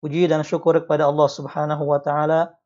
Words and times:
Puji 0.00 0.24
dan 0.24 0.40
syukur 0.40 0.80
kepada 0.80 1.04
Allah 1.04 1.28
Subhanahu 1.28 1.84
wa 1.84 2.00
taala. 2.00 2.56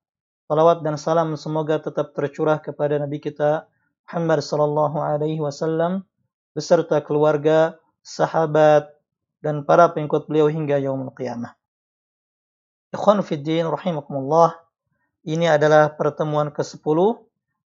Salawat 0.46 0.86
dan 0.86 0.94
salam 0.94 1.34
semoga 1.34 1.82
tetap 1.82 2.14
tercurah 2.14 2.62
kepada 2.62 2.94
Nabi 3.02 3.18
kita 3.18 3.66
Muhammad 4.06 4.44
sallallahu 4.44 5.02
alaihi 5.02 5.40
wasallam 5.42 6.06
beserta 6.54 7.02
keluarga, 7.02 7.74
sahabat 8.06 8.86
dan 9.42 9.66
para 9.66 9.90
pengikut 9.90 10.30
beliau 10.30 10.46
hingga 10.46 10.78
yaumul 10.78 11.10
qiyamah. 11.10 11.58
Ikhwan 12.94 13.24
fiddin 13.26 13.66
rahimakumullah. 13.66 14.54
Ini 15.24 15.56
adalah 15.56 15.96
pertemuan 15.96 16.52
ke-10 16.52 16.98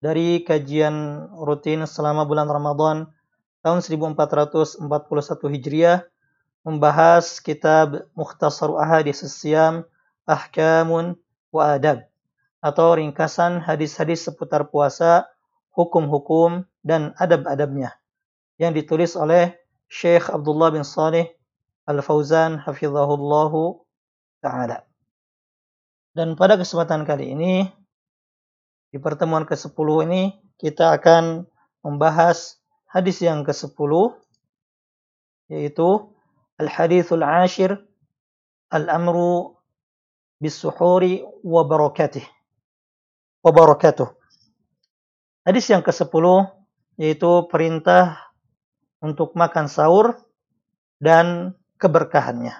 dari 0.03 0.43
kajian 0.45 1.25
rutin 1.33 1.87
selama 1.89 2.27
bulan 2.27 2.45
Ramadan 2.45 3.09
tahun 3.65 3.79
1441 3.81 4.85
Hijriah 5.55 6.05
membahas 6.67 7.39
kitab 7.39 8.11
Mukhtasar 8.11 8.67
Ahadis 8.75 9.23
Siyam 9.23 9.87
Ahkamun 10.27 11.15
wa 11.47 11.79
Adab 11.79 12.03
atau 12.59 12.99
ringkasan 12.99 13.63
hadis-hadis 13.63 14.27
seputar 14.27 14.67
puasa, 14.67 15.31
hukum-hukum 15.71 16.67
dan 16.83 17.15
adab-adabnya 17.15 17.95
yang 18.59 18.75
ditulis 18.75 19.15
oleh 19.15 19.55
Syekh 19.87 20.27
Abdullah 20.27 20.75
bin 20.75 20.83
Saleh 20.83 21.31
Al-Fauzan 21.87 22.59
hafizahullahu 22.59 23.79
taala. 24.43 24.83
Dan 26.11 26.35
pada 26.35 26.59
kesempatan 26.59 27.07
kali 27.07 27.31
ini 27.31 27.63
di 28.91 28.99
pertemuan 28.99 29.47
ke-10 29.47 29.87
ini 30.03 30.35
kita 30.59 30.99
akan 30.99 31.47
membahas 31.79 32.59
hadis 32.91 33.23
yang 33.23 33.47
ke-10 33.47 34.19
yaitu 35.47 36.16
Al-hadithul 36.57 37.21
ashir 37.21 37.77
al-amru 38.73 39.53
bisuhuri 40.41 41.21
wa 41.45 41.61
barakatih 41.65 42.25
wa 43.45 43.51
barakatuh. 43.53 44.09
Hadis 45.47 45.69
yang 45.71 45.85
ke-10 45.85 46.25
yaitu 46.97 47.31
perintah 47.47 48.19
untuk 48.99 49.37
makan 49.37 49.69
sahur 49.69 50.17
dan 50.97 51.53
keberkahannya. 51.77 52.57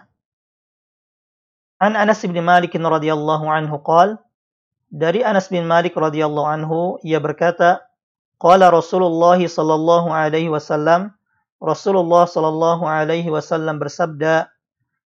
An 1.82 1.94
Anas 1.98 2.22
bin 2.22 2.38
Malik 2.42 2.78
radhiyallahu 2.78 3.50
anhu 3.50 3.82
qal 3.82 4.22
dari 4.94 5.26
Anas 5.26 5.50
bin 5.50 5.66
Malik 5.66 5.98
radhiyallahu 5.98 6.48
anhu 6.48 6.80
ia 7.02 7.18
berkata 7.18 7.84
qala 8.38 8.70
Rasulullah 8.70 9.38
sallallahu 9.42 10.08
alaihi 10.14 10.50
wasallam 10.50 11.17
Rasulullah 11.58 12.30
Shallallahu 12.30 12.86
Alaihi 12.86 13.34
Wasallam 13.34 13.82
bersabda, 13.82 14.46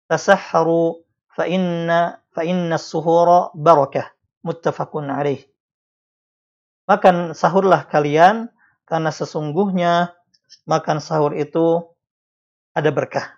"Tasahharu 0.07 1.03
fa 1.35 1.43
inna 1.43 2.23
fa 2.31 2.47
inna 2.47 2.79
suhura 2.79 3.51
barakah." 3.51 4.07
Muttafaqun 4.47 5.11
alaih. 5.11 5.43
Makan 6.87 7.35
sahurlah 7.35 7.83
kalian 7.91 8.47
karena 8.87 9.11
sesungguhnya 9.11 10.15
makan 10.63 11.03
sahur 11.03 11.35
itu 11.35 11.83
ada 12.71 12.87
berkah. 12.95 13.35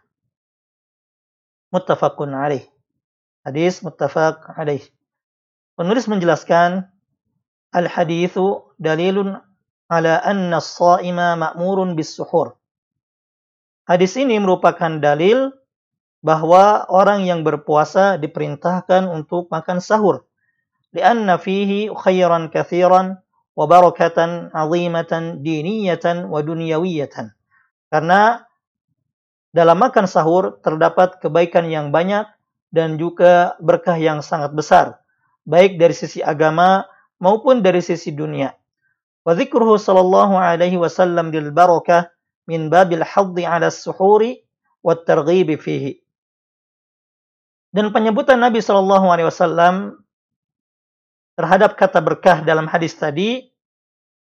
Muttafaqun 1.74 2.30
alaih. 2.30 2.62
Hadis 3.42 3.82
muttafaq 3.82 4.54
alaih. 4.54 4.86
Penulis 5.74 6.06
menjelaskan 6.06 6.86
al-hadithu 7.74 8.70
dalilun 8.78 9.42
ala 9.90 10.22
anna 10.22 10.62
as-sa'ima 10.62 11.34
ma'murun 11.34 11.98
bis-suhur 11.98 12.59
Hadis 13.90 14.14
ini 14.22 14.38
merupakan 14.38 15.02
dalil 15.02 15.50
bahwa 16.22 16.86
orang 16.94 17.26
yang 17.26 17.42
berpuasa 17.42 18.22
diperintahkan 18.22 19.10
untuk 19.10 19.50
makan 19.50 19.82
sahur. 19.82 20.30
Lianna 20.94 21.42
fihi 21.42 21.90
khairan 21.90 22.54
kathiran 22.54 23.18
wa 23.58 23.66
barakatan 23.66 24.54
azimatan 24.54 25.42
diniyatan 25.42 26.30
wa 26.30 26.38
dunyawiyatan. 26.46 27.34
Karena 27.90 28.46
dalam 29.50 29.82
makan 29.82 30.06
sahur 30.06 30.62
terdapat 30.62 31.18
kebaikan 31.18 31.66
yang 31.66 31.90
banyak 31.90 32.30
dan 32.70 33.02
juga 33.02 33.58
berkah 33.58 33.98
yang 33.98 34.22
sangat 34.22 34.54
besar, 34.54 35.02
baik 35.50 35.82
dari 35.82 35.98
sisi 35.98 36.22
agama 36.22 36.86
maupun 37.18 37.66
dari 37.66 37.82
sisi 37.82 38.14
dunia. 38.14 38.54
Wa 39.26 39.34
dzikruhu 39.34 39.82
sallallahu 39.82 40.38
alaihi 40.38 40.78
wasallam 40.78 41.34
bil 41.34 41.50
barakah 41.50 42.14
min 42.50 42.74
babil 42.74 43.06
haddi 43.06 43.46
ala 43.46 43.70
suhuri 43.70 44.42
wa 44.82 44.98
targhibi 44.98 45.54
fihi. 45.62 46.02
Dan 47.70 47.94
penyebutan 47.94 48.42
Nabi 48.42 48.66
Shallallahu 48.66 49.06
Alaihi 49.14 49.30
Wasallam 49.30 50.02
terhadap 51.38 51.78
kata 51.78 52.02
berkah 52.02 52.42
dalam 52.42 52.66
hadis 52.66 52.98
tadi 52.98 53.46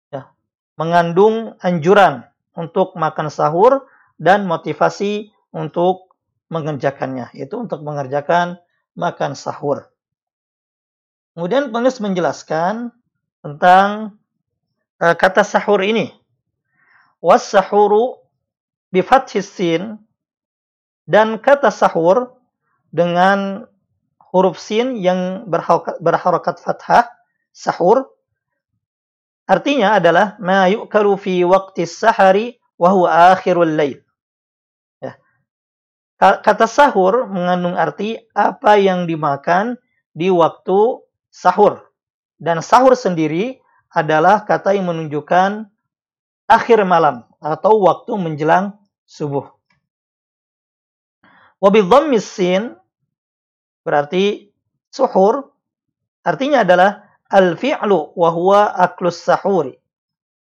ya, 0.07 0.31
mengandung 0.79 1.59
anjuran 1.59 2.23
untuk 2.55 2.95
makan 2.95 3.27
sahur 3.27 3.83
dan 4.15 4.47
motivasi 4.47 5.35
untuk 5.51 6.15
mengerjakannya, 6.47 7.35
yaitu 7.35 7.59
untuk 7.59 7.83
mengerjakan 7.83 8.63
makan 8.95 9.35
sahur. 9.35 9.91
Kemudian 11.35 11.75
penulis 11.75 11.99
menjelaskan 11.99 12.95
tentang 13.43 14.15
uh, 15.03 15.17
kata 15.19 15.43
sahur 15.43 15.83
ini 15.83 16.22
was-sahuru 17.23 18.19
bifathis 18.91 19.47
sin 19.47 19.95
dan 21.07 21.39
kata 21.39 21.71
sahur 21.71 22.35
dengan 22.91 23.63
huruf 24.35 24.59
sin 24.59 24.99
yang 24.99 25.47
berharokat, 25.47 25.95
berharokat 26.03 26.59
fathah 26.59 27.07
sahur 27.55 28.11
artinya 29.47 29.95
adalah 30.03 30.35
ma 30.43 30.67
yu'kalu 30.67 31.15
fi 31.15 31.35
waqti 31.47 31.87
sahari 31.87 32.59
wa 32.75 32.91
huwa 32.91 33.31
akhirul 33.31 33.71
lail 33.71 34.03
ya. 34.99 35.15
kata 36.19 36.67
sahur 36.67 37.23
mengandung 37.31 37.79
arti 37.79 38.19
apa 38.35 38.75
yang 38.75 39.07
dimakan 39.07 39.79
di 40.11 40.27
waktu 40.27 40.99
sahur 41.31 41.87
dan 42.35 42.59
sahur 42.59 42.99
sendiri 42.99 43.63
adalah 43.93 44.43
kata 44.43 44.75
yang 44.75 44.91
menunjukkan 44.91 45.72
akhir 46.47 46.83
malam 46.83 47.23
atau 47.39 47.79
waktu 47.83 48.11
menjelang 48.19 48.77
subuh. 49.03 49.47
Sin 52.19 52.75
berarti 53.83 54.51
suhur 54.91 55.51
artinya 56.23 56.67
adalah 56.67 57.07
al-fi'lu 57.31 58.15
wa 58.15 58.29
huwa 58.31 58.61
aklus 58.75 59.23
sahuri. 59.23 59.75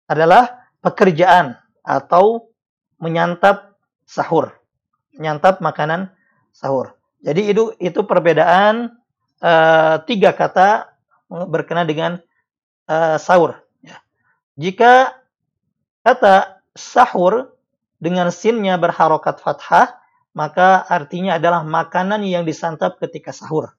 Adalah 0.09 0.69
pekerjaan 0.81 1.57
atau 1.85 2.53
menyantap 3.01 3.77
sahur. 4.05 4.53
Menyantap 5.17 5.61
makanan 5.61 6.13
sahur. 6.53 6.97
Jadi 7.23 7.55
itu 7.55 7.73
itu 7.79 8.01
perbedaan 8.03 8.99
uh, 9.41 9.97
tiga 10.09 10.35
kata 10.35 10.91
berkenaan 11.29 11.89
dengan 11.89 12.13
uh, 12.91 13.17
sahur. 13.17 13.63
Ya. 13.81 14.03
Jika 14.59 15.22
Kata 16.03 16.59
sahur 16.75 17.55
dengan 18.03 18.35
sinnya 18.35 18.75
berharokat 18.75 19.39
fathah, 19.39 20.03
maka 20.35 20.83
artinya 20.83 21.39
adalah 21.39 21.63
makanan 21.63 22.27
yang 22.27 22.43
disantap 22.43 22.99
ketika 22.99 23.31
sahur. 23.31 23.71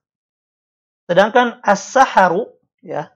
Sedangkan 1.04 1.60
as-saharu 1.60 2.48
ya, 2.80 3.12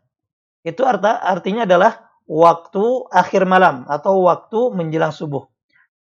itu 0.67 0.83
arta, 0.83 1.23
artinya 1.23 1.63
adalah 1.63 2.11
waktu 2.27 3.07
akhir 3.07 3.47
malam 3.47 3.87
atau 3.87 4.27
waktu 4.27 4.75
menjelang 4.75 5.15
subuh. 5.15 5.47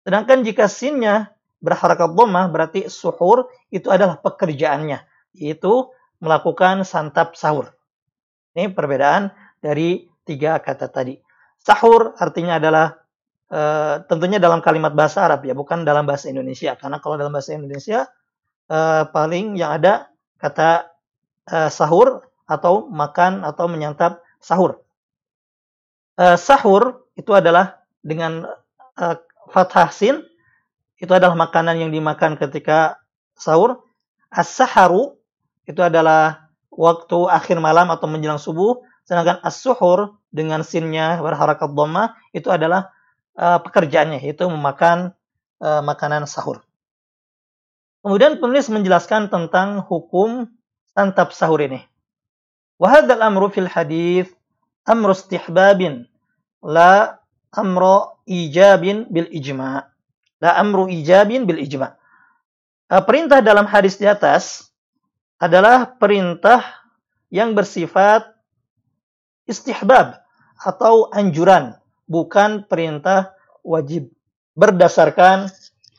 Sedangkan 0.07 0.47
jika 0.47 0.71
sinnya 0.71 1.35
berharakat 1.63 2.11
dhammah 2.11 2.51
berarti 2.51 2.87
suhur 2.87 3.51
itu 3.71 3.91
adalah 3.91 4.19
pekerjaannya, 4.19 5.03
yaitu 5.35 5.91
melakukan 6.23 6.87
santap 6.87 7.35
sahur. 7.35 7.75
Ini 8.55 8.71
perbedaan 8.71 9.31
dari 9.59 10.07
tiga 10.23 10.59
kata 10.59 10.87
tadi. 10.91 11.22
Sahur 11.63 12.11
artinya 12.19 12.59
adalah 12.59 12.99
uh, 13.47 14.03
tentunya 14.05 14.37
dalam 14.37 14.59
kalimat 14.59 14.91
bahasa 14.91 15.23
Arab 15.23 15.47
ya, 15.47 15.55
bukan 15.55 15.87
dalam 15.87 16.03
bahasa 16.03 16.27
Indonesia. 16.27 16.75
Karena 16.75 16.99
kalau 16.99 17.15
dalam 17.15 17.31
bahasa 17.31 17.55
Indonesia 17.55 18.05
uh, 18.67 19.07
paling 19.07 19.55
yang 19.55 19.79
ada 19.79 20.11
kata 20.37 20.91
uh, 21.47 21.71
sahur 21.71 22.27
atau 22.43 22.91
makan 22.91 23.47
atau 23.47 23.71
menyantap 23.71 24.19
sahur. 24.43 24.83
Uh, 26.19 26.35
sahur 26.35 27.07
itu 27.15 27.31
adalah 27.31 27.79
dengan 28.03 28.43
uh, 28.99 29.15
fathah 29.49 29.89
sin 29.89 30.19
itu 30.99 31.11
adalah 31.11 31.35
makanan 31.35 31.83
yang 31.83 31.91
dimakan 31.91 32.39
ketika 32.39 32.99
sahur. 33.35 33.83
As-saharu 34.33 35.19
itu 35.67 35.83
adalah 35.83 36.49
waktu 36.73 37.29
akhir 37.29 37.59
malam 37.59 37.91
atau 37.91 38.07
menjelang 38.07 38.39
subuh. 38.39 38.81
Sedangkan 39.03 39.43
as-suhur 39.43 40.15
dengan 40.31 40.63
sinnya 40.63 41.19
berharakat 41.19 41.69
dhamma 41.75 42.15
itu 42.31 42.47
adalah 42.47 42.95
uh, 43.35 43.59
pekerjaannya, 43.59 44.23
yaitu 44.23 44.47
memakan 44.47 45.11
uh, 45.59 45.83
makanan 45.83 46.23
sahur. 46.23 46.63
Kemudian 48.03 48.39
penulis 48.39 48.67
menjelaskan 48.67 49.31
tentang 49.31 49.83
hukum 49.83 50.51
santap 50.91 51.31
sahur 51.31 51.63
ini. 51.63 51.83
Wahadal 52.75 53.23
amru 53.23 53.47
fil 53.47 53.69
hadis 53.69 54.27
amru 54.83 55.15
istihbabin 55.15 56.03
la 56.59 57.23
amru 57.55 58.11
ijabin 58.27 59.07
bil 59.07 59.31
ijma. 59.31 59.87
La 60.43 60.59
amru 60.59 60.91
ijabin 60.91 61.47
bil 61.47 61.63
ijma. 61.63 61.95
Uh, 62.91 63.03
perintah 63.03 63.39
dalam 63.39 63.67
hadis 63.67 63.95
di 63.95 64.03
atas 64.03 64.67
adalah 65.39 65.95
perintah 65.95 66.63
yang 67.31 67.55
bersifat 67.55 68.32
istihbab 69.49 70.23
atau 70.59 71.11
anjuran, 71.11 71.75
bukan 72.07 72.67
perintah 72.67 73.35
wajib 73.63 74.11
berdasarkan 74.53 75.49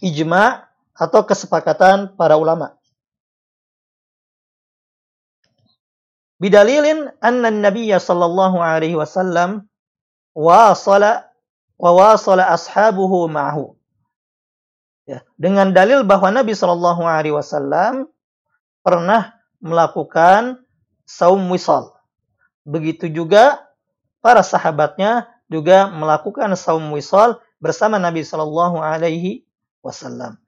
ijma 0.05 0.69
atau 0.95 1.27
kesepakatan 1.27 2.15
para 2.15 2.39
ulama. 2.39 2.77
Bidalilin 6.39 7.09
anna 7.25 7.49
Nabiya 7.49 7.97
sallallahu 8.03 8.61
alaihi 8.61 8.99
wasallam 8.99 9.65
wasala 10.37 11.31
wa 11.79 11.91
wasala 11.95 12.51
ashabuhu 12.53 13.31
ma'hu. 13.31 13.79
Ya, 15.05 15.21
dengan 15.37 15.71
dalil 15.73 16.03
bahwa 16.03 16.33
Nabi 16.33 16.57
sallallahu 16.57 17.05
alaihi 17.05 17.37
wasallam 17.37 18.09
pernah 18.85 19.37
melakukan 19.61 20.65
saum 21.09 21.49
wisal. 21.49 21.94
Begitu 22.65 23.13
juga 23.13 23.65
para 24.25 24.41
sahabatnya 24.41 25.29
juga 25.53 25.93
melakukan 25.93 26.49
saum 26.57 26.89
wisal 26.97 27.39
bersama 27.61 28.01
Nabi 28.01 28.25
Shallallahu 28.25 28.81
Alaihi 28.81 29.45
Wasallam. 29.85 30.41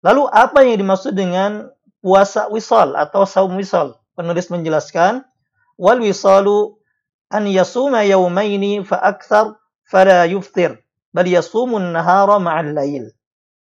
Lalu 0.00 0.22
apa 0.32 0.64
yang 0.64 0.80
dimaksud 0.80 1.12
dengan 1.12 1.68
puasa 2.00 2.48
wisal 2.48 2.96
atau 2.96 3.28
saum 3.28 3.52
wisal? 3.60 4.00
Penulis 4.16 4.50
menjelaskan, 4.50 5.22
wal 5.78 6.00
wisalu 6.02 6.74
an 7.30 7.46
yasuma 7.46 8.02
yaumaini 8.02 8.82
fa 8.82 8.98
akthar 9.04 9.60
fala 9.86 10.26
yuftir 10.26 10.80
bal 11.14 11.28
yasumun 11.28 11.94
nahara 11.94 12.42
ma'al 12.42 12.74
lail. 12.74 13.12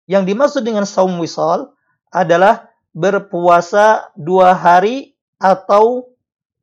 Yang 0.10 0.24
dimaksud 0.34 0.62
dengan 0.68 0.84
saum 0.84 1.16
wisal 1.22 1.72
adalah 2.12 2.68
berpuasa 2.92 4.12
dua 4.20 4.52
hari 4.52 5.16
atau 5.40 6.11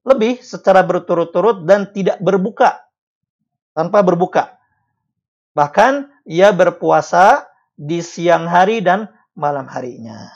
lebih 0.08 0.40
secara 0.40 0.80
berturut-turut 0.82 1.68
dan 1.68 1.92
tidak 1.92 2.18
berbuka 2.18 2.82
tanpa 3.76 4.00
berbuka. 4.02 4.56
Bahkan 5.54 6.24
ia 6.26 6.50
berpuasa 6.50 7.46
di 7.78 8.02
siang 8.02 8.48
hari 8.50 8.82
dan 8.82 9.06
malam 9.38 9.70
harinya. 9.70 10.32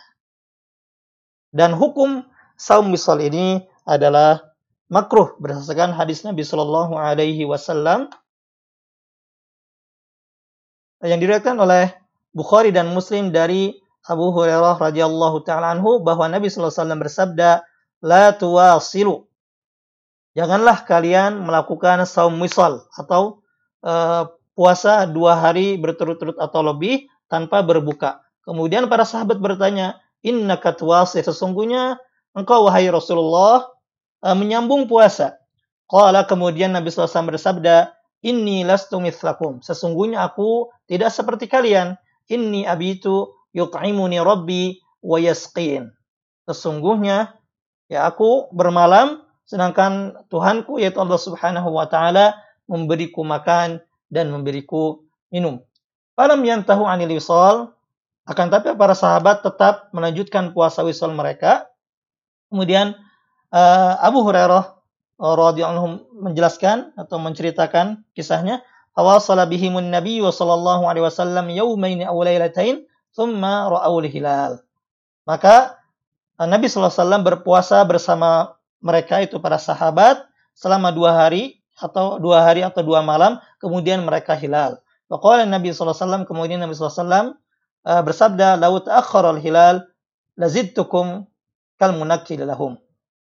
Dan 1.51 1.75
hukum 1.75 2.23
saum 2.55 2.93
wisal 2.95 3.19
ini 3.19 3.67
adalah 3.83 4.55
makruh 4.87 5.35
berdasarkan 5.43 5.97
hadis 5.97 6.23
Nabi 6.23 6.47
Shallallahu 6.47 6.95
Alaihi 6.95 7.43
Wasallam 7.49 8.09
yang 11.03 11.19
diriwayatkan 11.19 11.59
oleh 11.59 11.91
Bukhari 12.31 12.71
dan 12.71 12.95
Muslim 12.95 13.35
dari 13.35 13.75
Abu 14.07 14.35
Hurairah 14.35 14.83
radhiyallahu 14.83 15.47
taala 15.47 15.79
anhu 15.79 16.03
bahwa 16.03 16.27
Nabi 16.27 16.51
sallallahu 16.51 16.75
alaihi 16.75 16.83
wasallam 16.83 17.03
bersabda, 17.03 17.51
"La 18.03 18.35
tuwasilu 18.35 19.31
janganlah 20.33 20.85
kalian 20.85 21.45
melakukan 21.45 22.05
saum 22.09 22.37
wisal 22.41 22.85
atau 22.97 23.45
uh, 23.85 24.29
puasa 24.53 25.09
dua 25.09 25.37
hari 25.37 25.81
berturut-turut 25.81 26.37
atau 26.37 26.61
lebih 26.65 27.09
tanpa 27.29 27.65
berbuka. 27.65 28.21
Kemudian 28.45 28.91
para 28.91 29.07
sahabat 29.07 29.39
bertanya, 29.39 30.03
Inna 30.23 30.59
katwasi, 30.59 31.23
sesungguhnya 31.23 31.99
engkau 32.37 32.67
wahai 32.67 32.91
Rasulullah 32.91 33.71
uh, 34.23 34.37
menyambung 34.37 34.87
puasa. 34.91 35.39
Qala 35.89 36.25
kemudian 36.25 36.73
Nabi 36.73 36.89
SAW 36.89 37.33
bersabda, 37.33 37.93
Inni 38.23 38.63
lastu 38.63 39.03
mithlakum. 39.03 39.59
Sesungguhnya 39.67 40.23
aku 40.23 40.71
tidak 40.87 41.11
seperti 41.11 41.51
kalian. 41.51 41.99
Inni 42.31 42.63
abitu 42.63 43.35
yut'imuni 43.51 44.23
rabbi 44.23 44.79
wa 45.03 45.19
yasqin. 45.19 45.91
Sesungguhnya 46.47 47.35
ya 47.91 48.07
aku 48.07 48.47
bermalam 48.55 49.27
Sedangkan 49.47 50.17
Tuhanku 50.31 50.79
yaitu 50.79 50.99
Allah 51.03 51.19
Subhanahu 51.19 51.75
wa 51.75 51.87
taala 51.91 52.39
memberiku 52.71 53.27
makan 53.27 53.83
dan 54.09 54.31
memberiku 54.31 55.03
minum. 55.33 55.61
Falam 56.15 56.45
yantahu 56.45 56.85
anil 56.85 57.13
wisal 57.17 57.73
akan 58.29 58.47
tapi 58.53 58.77
para 58.79 58.95
sahabat 58.95 59.43
tetap 59.43 59.91
melanjutkan 59.91 60.55
puasa 60.55 60.87
wisal 60.87 61.11
mereka. 61.11 61.67
Kemudian 62.53 62.95
uh, 63.51 63.93
Abu 63.99 64.23
Hurairah 64.23 64.79
radhiyallahu 65.19 66.21
menjelaskan 66.23 66.95
atau 66.99 67.17
menceritakan 67.23 68.03
kisahnya 68.15 68.63
tawasala 68.93 69.47
bihimun 69.47 69.89
nabiy 69.89 70.23
sallallahu 70.23 70.87
alaihi 70.87 71.07
wasallam 71.07 71.47
yaumain 71.51 72.03
aw 72.05 72.17
lailatain 72.23 72.85
thumma 73.15 73.71
ra'aw 73.71 74.03
hilal. 74.05 74.63
Maka 75.25 75.79
Nabi 76.37 76.67
sallallahu 76.67 76.91
alaihi 76.91 77.03
wasallam 77.07 77.23
berpuasa 77.23 77.79
bersama 77.87 78.59
mereka 78.83 79.23
itu 79.23 79.39
para 79.39 79.57
sahabat 79.57 80.27
selama 80.53 80.91
dua 80.93 81.15
hari 81.15 81.63
atau 81.79 82.19
dua 82.21 82.45
hari 82.45 82.61
atau 82.67 82.85
dua 82.85 83.01
malam, 83.01 83.39
kemudian 83.63 84.03
mereka 84.05 84.37
hilal. 84.37 84.83
Faqala 85.09 85.47
Nabi 85.49 85.73
SAW, 85.73 86.25
kemudian 86.29 86.61
Nabi 86.61 86.75
SAW 86.77 87.35
uh, 87.87 88.03
bersabda, 88.05 88.59
Lau 88.61 88.83
ta'akhar 88.83 89.29
al-hilal, 89.29 89.87
lazidtukum 90.37 91.27
kal 91.77 91.91
munakkil 91.97 92.43
lahum. 92.45 92.79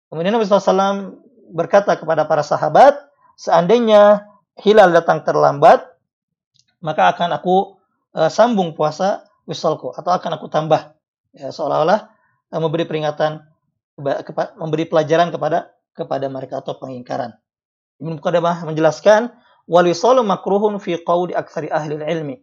Kemudian 0.08 0.32
Nabi 0.32 0.48
SAW 0.48 1.18
berkata 1.52 1.96
kepada 1.96 2.24
para 2.24 2.40
sahabat, 2.44 2.96
seandainya 3.36 4.24
hilal 4.58 4.90
datang 4.90 5.22
terlambat, 5.22 5.84
maka 6.80 7.12
akan 7.12 7.36
aku 7.36 7.78
uh, 8.16 8.30
sambung 8.32 8.72
puasa 8.74 9.28
wisalku, 9.44 9.92
atau 9.92 10.10
akan 10.14 10.40
aku 10.40 10.46
tambah. 10.48 10.94
Ya, 11.36 11.52
seolah-olah 11.52 12.08
uh, 12.54 12.60
memberi 12.60 12.88
peringatan 12.88 13.44
memberi 13.98 14.86
pelajaran 14.86 15.34
kepada 15.34 15.74
kepada 15.98 16.30
mereka 16.30 16.62
atau 16.62 16.78
pengingkaran. 16.78 17.34
Ibnu 17.98 18.22
Qudamah 18.22 18.62
menjelaskan 18.62 19.34
wal 19.66 19.90
wisalu 19.90 20.22
makruhun 20.22 20.78
fi 20.78 21.02
qawli 21.02 21.34
aktsari 21.34 21.66
ahli 21.68 21.98
ilmi. 21.98 22.38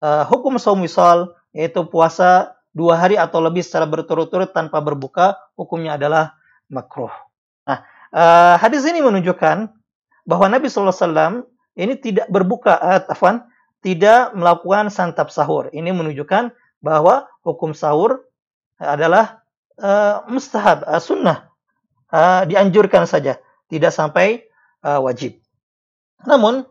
Uh, 0.00 0.24
hukum 0.28 0.60
saum 0.60 0.80
wisal 0.84 1.32
yaitu 1.56 1.84
puasa 1.88 2.56
dua 2.76 2.96
hari 3.00 3.16
atau 3.16 3.40
lebih 3.42 3.64
secara 3.64 3.88
berturut-turut 3.88 4.52
tanpa 4.52 4.78
berbuka 4.80 5.36
hukumnya 5.56 5.96
adalah 5.96 6.36
makruh. 6.68 7.12
Nah, 7.64 7.84
uh, 8.12 8.56
hadis 8.60 8.84
ini 8.84 9.00
menunjukkan 9.00 9.72
bahwa 10.28 10.46
Nabi 10.46 10.68
sallallahu 10.68 10.94
alaihi 10.94 11.04
wasallam 11.04 11.32
ini 11.74 11.94
tidak 11.96 12.26
berbuka 12.28 12.76
uh, 12.76 13.40
tidak 13.80 14.36
melakukan 14.36 14.92
santap 14.92 15.32
sahur. 15.32 15.72
Ini 15.72 15.90
menunjukkan 15.96 16.52
bahwa 16.84 17.28
hukum 17.44 17.72
sahur 17.72 18.24
adalah 18.80 19.44
uh, 19.80 20.22
mustahab, 20.28 20.84
uh, 20.84 21.00
sunnah, 21.00 21.50
uh, 22.12 22.44
dianjurkan 22.46 23.08
saja, 23.08 23.40
tidak 23.72 23.90
sampai 23.90 24.44
uh, 24.84 25.00
wajib. 25.00 25.40
Namun, 26.28 26.68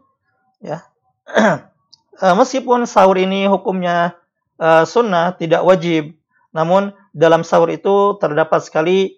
ya, 0.61 0.85
uh, 1.33 2.35
meskipun 2.39 2.85
sahur 2.85 3.17
ini 3.17 3.49
hukumnya 3.49 4.15
uh, 4.61 4.85
sunnah, 4.85 5.33
tidak 5.35 5.65
wajib, 5.65 6.15
namun 6.53 6.93
dalam 7.13 7.41
sahur 7.41 7.69
itu 7.73 8.17
terdapat 8.21 8.61
sekali 8.61 9.17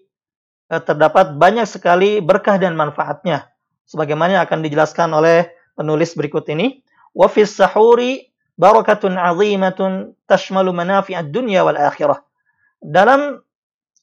uh, 0.72 0.80
terdapat 0.80 1.36
banyak 1.36 1.68
sekali 1.68 2.24
berkah 2.24 2.56
dan 2.56 2.76
manfaatnya. 2.80 3.52
Sebagaimana 3.92 4.48
akan 4.48 4.64
dijelaskan 4.64 5.12
oleh 5.12 5.52
penulis 5.76 6.16
berikut 6.16 6.48
ini. 6.48 6.80
Wa 7.12 7.28
fis 7.28 7.52
sahuri 7.52 8.32
barakatun 8.56 9.20
'azimatun 9.20 10.16
tashmalu 10.32 10.72
manafi'ad 10.72 11.28
dunya 11.28 11.68
wal 11.68 11.76
akhirah. 11.76 12.24
Dalam 12.80 13.44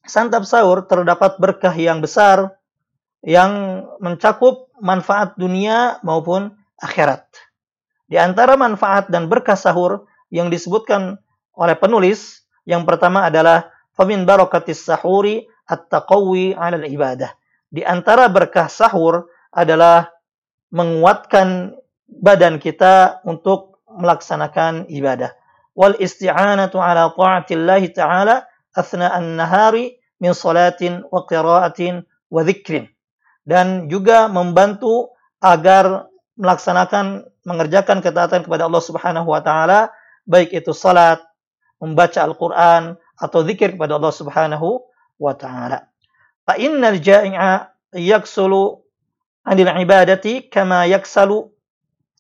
santap 0.09 0.49
sahur 0.49 0.89
terdapat 0.89 1.37
berkah 1.37 1.73
yang 1.77 2.01
besar 2.01 2.59
yang 3.23 3.85
mencakup 3.99 4.71
manfaat 4.79 5.35
dunia 5.37 5.99
maupun 6.07 6.55
akhirat. 6.79 7.27
Di 8.09 8.17
antara 8.17 8.57
manfaat 8.57 9.13
dan 9.13 9.29
berkah 9.29 9.59
sahur 9.59 10.09
yang 10.33 10.49
disebutkan 10.49 11.21
oleh 11.59 11.77
penulis, 11.77 12.47
yang 12.65 12.89
pertama 12.89 13.29
adalah 13.29 13.69
famin 13.93 14.25
barakatis 14.25 14.87
sahuri 14.87 15.45
at-taqawi 15.69 16.57
'ala 16.57 16.87
ibadah. 16.89 17.35
Di 17.69 17.85
antara 17.85 18.31
berkah 18.33 18.71
sahur 18.71 19.29
adalah 19.53 20.09
menguatkan 20.73 21.77
badan 22.09 22.57
kita 22.57 23.21
untuk 23.29 23.85
melaksanakan 23.93 24.89
ibadah. 24.89 25.35
Wal 25.77 25.99
isti'anatu 26.01 26.81
'ala 26.81 27.13
ta'atillah 27.13 27.83
ta'ala 27.93 28.47
athna'an 28.73 29.37
nahari 29.37 29.98
min 30.19 30.35
salatin 30.35 31.03
wa 31.09 31.25
qira'atin 31.25 32.03
wa 32.31 32.41
dzikrin. 32.45 32.87
Dan 33.49 33.89
juga 33.89 34.29
membantu 34.29 35.15
agar 35.41 36.11
melaksanakan 36.39 37.27
mengerjakan 37.43 38.05
ketaatan 38.05 38.45
kepada 38.45 38.69
Allah 38.69 38.83
Subhanahu 38.85 39.29
wa 39.33 39.41
taala 39.41 39.91
baik 40.29 40.53
itu 40.53 40.77
salat, 40.77 41.25
membaca 41.81 42.21
Al-Qur'an 42.21 43.01
atau 43.17 43.41
zikir 43.43 43.75
kepada 43.75 43.97
Allah 43.97 44.13
Subhanahu 44.13 44.85
wa 45.17 45.33
taala. 45.33 45.89
Fa 46.45 46.61
innal 46.61 47.01
ja'i'a 47.01 47.73
yaksulu 47.97 48.85
'anil 49.49 49.73
ibadati 49.81 50.47
kama 50.53 50.85
yaksalu 50.87 51.49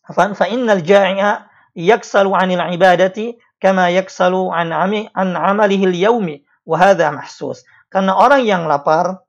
fa 0.09 0.47
innal 0.49 0.81
ja'i'a 0.81 1.45
yaksalu 1.76 2.33
'anil 2.33 2.64
ibadati 2.73 3.37
kama 3.61 3.93
yaksalu 3.93 4.49
'an 4.49 4.73
'an 4.73 5.28
'amalihi 5.37 5.85
al-yawmi 5.93 6.43
wa 6.64 6.76
hadha 6.81 7.12
mahsus. 7.12 7.69
Karena 7.88 8.16
orang 8.16 8.45
yang 8.45 8.68
lapar 8.68 9.25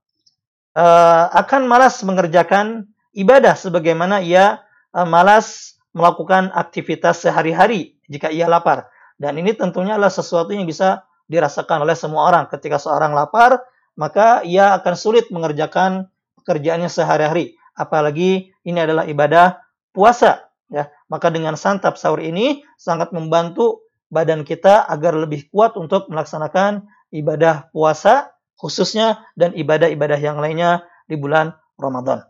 uh, 0.76 1.26
akan 1.32 1.68
malas 1.68 2.04
mengerjakan 2.04 2.92
ibadah 3.16 3.56
sebagaimana 3.56 4.20
ia 4.20 4.60
uh, 4.92 5.08
malas 5.08 5.80
melakukan 5.96 6.52
aktivitas 6.54 7.24
sehari-hari 7.24 7.98
jika 8.12 8.30
ia 8.30 8.46
lapar. 8.46 8.92
Dan 9.20 9.36
ini 9.40 9.52
tentunya 9.56 9.96
adalah 10.00 10.14
sesuatu 10.14 10.56
yang 10.56 10.64
bisa 10.64 11.04
dirasakan 11.28 11.84
oleh 11.84 11.96
semua 11.96 12.28
orang. 12.28 12.48
Ketika 12.48 12.80
seorang 12.80 13.12
lapar, 13.12 13.60
maka 14.00 14.42
ia 14.48 14.76
akan 14.80 14.96
sulit 14.96 15.28
mengerjakan 15.28 16.08
pekerjaannya 16.40 16.88
sehari-hari. 16.88 17.60
Apalagi 17.76 18.52
ini 18.64 18.80
adalah 18.80 19.04
ibadah 19.08 19.60
puasa. 19.92 20.48
Ya, 20.70 20.88
maka 21.10 21.34
dengan 21.34 21.58
santap 21.58 21.98
sahur 21.98 22.22
ini 22.22 22.62
sangat 22.78 23.10
membantu 23.10 23.90
badan 24.14 24.46
kita 24.46 24.86
agar 24.86 25.18
lebih 25.18 25.50
kuat 25.50 25.74
untuk 25.76 26.06
melaksanakan 26.14 26.86
ibadah 27.10 27.74
puasa 27.74 28.30
khususnya 28.60 29.24
dan 29.40 29.56
ibadah-ibadah 29.56 30.20
yang 30.20 30.44
lainnya 30.44 30.84
di 31.08 31.16
bulan 31.16 31.56
Ramadan. 31.80 32.28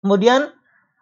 Kemudian 0.00 0.54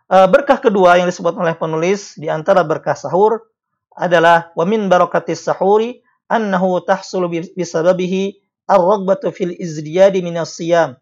Eh, 0.09 0.29
berkah 0.33 0.57
kedua 0.57 0.97
yang 0.97 1.05
disebut 1.05 1.37
oleh 1.37 1.53
penulis 1.53 2.17
di 2.17 2.33
antara 2.33 2.65
berkah 2.65 2.97
sahur 2.97 3.45
adalah 3.93 4.49
wa 4.57 4.65
min 4.65 4.89
barakatis 4.89 5.45
sahuri 5.45 6.01
annahu 6.33 6.81
tahsulu 6.81 7.29
bisababihi 7.29 8.41
ar-ragbatu 8.65 9.29
fil 9.29 9.53
izdiyadi 9.53 10.25
min 10.25 10.41
as-siyam 10.41 10.97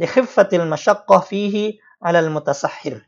li 0.00 0.08
khiffatil 0.08 0.64
masyaqqah 0.64 1.20
fihi 1.28 1.76
'ala 2.00 2.24
al-mutasahhir. 2.24 3.04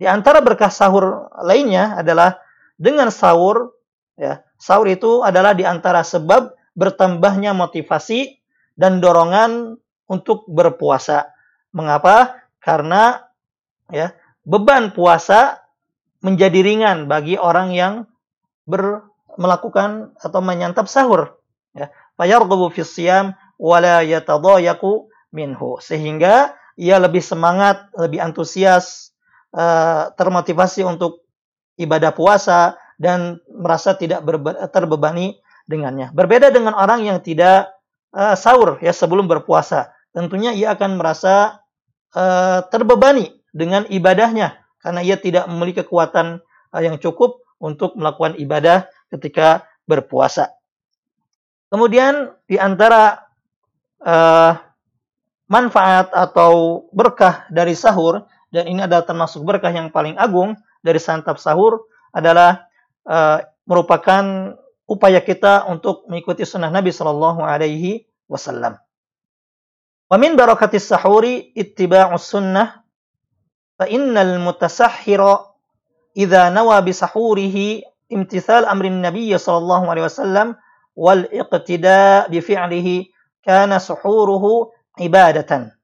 Di 0.00 0.08
antara 0.08 0.40
berkah 0.40 0.72
sahur 0.72 1.28
lainnya 1.44 2.00
adalah 2.00 2.40
dengan 2.80 3.12
sahur 3.12 3.76
ya, 4.16 4.40
sahur 4.56 4.88
itu 4.88 5.20
adalah 5.20 5.52
di 5.52 5.68
antara 5.68 6.00
sebab 6.00 6.56
bertambahnya 6.72 7.52
motivasi 7.52 8.35
dan 8.76 9.00
dorongan 9.00 9.80
untuk 10.06 10.46
berpuasa. 10.46 11.32
Mengapa? 11.74 12.46
Karena 12.62 13.24
ya, 13.90 14.14
beban 14.46 14.92
puasa 14.94 15.66
menjadi 16.22 16.62
ringan 16.62 17.10
bagi 17.10 17.34
orang 17.36 17.72
yang 17.74 17.94
ber, 18.68 19.08
melakukan 19.36 20.16
atau 20.20 20.40
menyantap 20.40 20.86
sahur. 20.86 21.40
Ya. 21.76 21.92
Fayarghabu 22.16 22.72
fis 22.72 22.96
wala 23.60 24.04
yatadayaku 24.04 25.08
minhu. 25.32 25.80
Sehingga 25.80 26.56
ia 26.76 26.96
lebih 27.00 27.20
semangat, 27.20 27.88
lebih 27.96 28.20
antusias, 28.20 29.16
uh, 29.52 30.12
termotivasi 30.16 30.84
untuk 30.84 31.24
ibadah 31.76 32.12
puasa 32.16 32.76
dan 32.96 33.40
merasa 33.52 33.92
tidak 33.96 34.24
terbebani 34.72 35.36
dengannya. 35.68 36.12
Berbeda 36.16 36.48
dengan 36.48 36.72
orang 36.72 37.04
yang 37.04 37.20
tidak 37.20 37.75
uh, 38.12 38.36
sahur 38.38 38.78
ya 38.84 38.92
sebelum 38.92 39.26
berpuasa. 39.26 39.94
Tentunya 40.12 40.52
ia 40.52 40.74
akan 40.76 41.00
merasa 41.00 41.60
uh, 42.12 42.64
terbebani 42.68 43.34
dengan 43.50 43.88
ibadahnya 43.88 44.60
karena 44.80 45.00
ia 45.02 45.16
tidak 45.18 45.48
memiliki 45.48 45.82
kekuatan 45.82 46.40
uh, 46.70 46.82
yang 46.82 47.00
cukup 47.00 47.42
untuk 47.56 47.96
melakukan 47.96 48.36
ibadah 48.36 48.86
ketika 49.08 49.64
berpuasa. 49.88 50.52
Kemudian 51.72 52.36
di 52.46 52.60
antara 52.60 53.26
uh, 54.04 54.54
manfaat 55.46 56.10
atau 56.14 56.86
berkah 56.90 57.46
dari 57.50 57.74
sahur 57.74 58.26
dan 58.50 58.66
ini 58.70 58.86
adalah 58.86 59.06
termasuk 59.06 59.42
berkah 59.42 59.70
yang 59.70 59.90
paling 59.90 60.14
agung 60.18 60.54
dari 60.82 60.98
santap 61.02 61.38
sahur 61.38 61.86
adalah 62.14 62.66
uh, 63.06 63.42
merupakan 63.66 64.54
upaya 64.86 65.18
kita 65.20 65.66
untuk 65.66 66.06
mengikuti 66.06 66.46
sunnah 66.46 66.70
Nabi 66.70 66.94
Shallallahu 66.94 67.42
Alaihi 67.42 68.06
Wasallam. 68.30 68.78
Wamin 70.06 70.38
barakatis 70.38 70.86
sahuri 70.86 71.50
ittiba'us 71.58 72.30
sunnah 72.30 72.86
fa 73.74 73.90
innal 73.90 74.38
mutasahhira 74.38 75.50
idza 76.14 76.48
nawa 76.54 76.78
bi 76.80 76.94
sahurihi 76.94 77.82
imtithal 78.08 78.64
amri 78.64 78.88
nabiy 78.88 79.34
sallallahu 79.36 79.90
alaihi 79.90 80.06
wasallam 80.06 80.48
wal 80.96 81.26
iqtida 81.28 82.30
bi 82.30 82.38
fi'lihi 82.40 83.10
kana 83.44 83.82
suhuruhu 83.82 84.72
ibadatan 84.96 85.74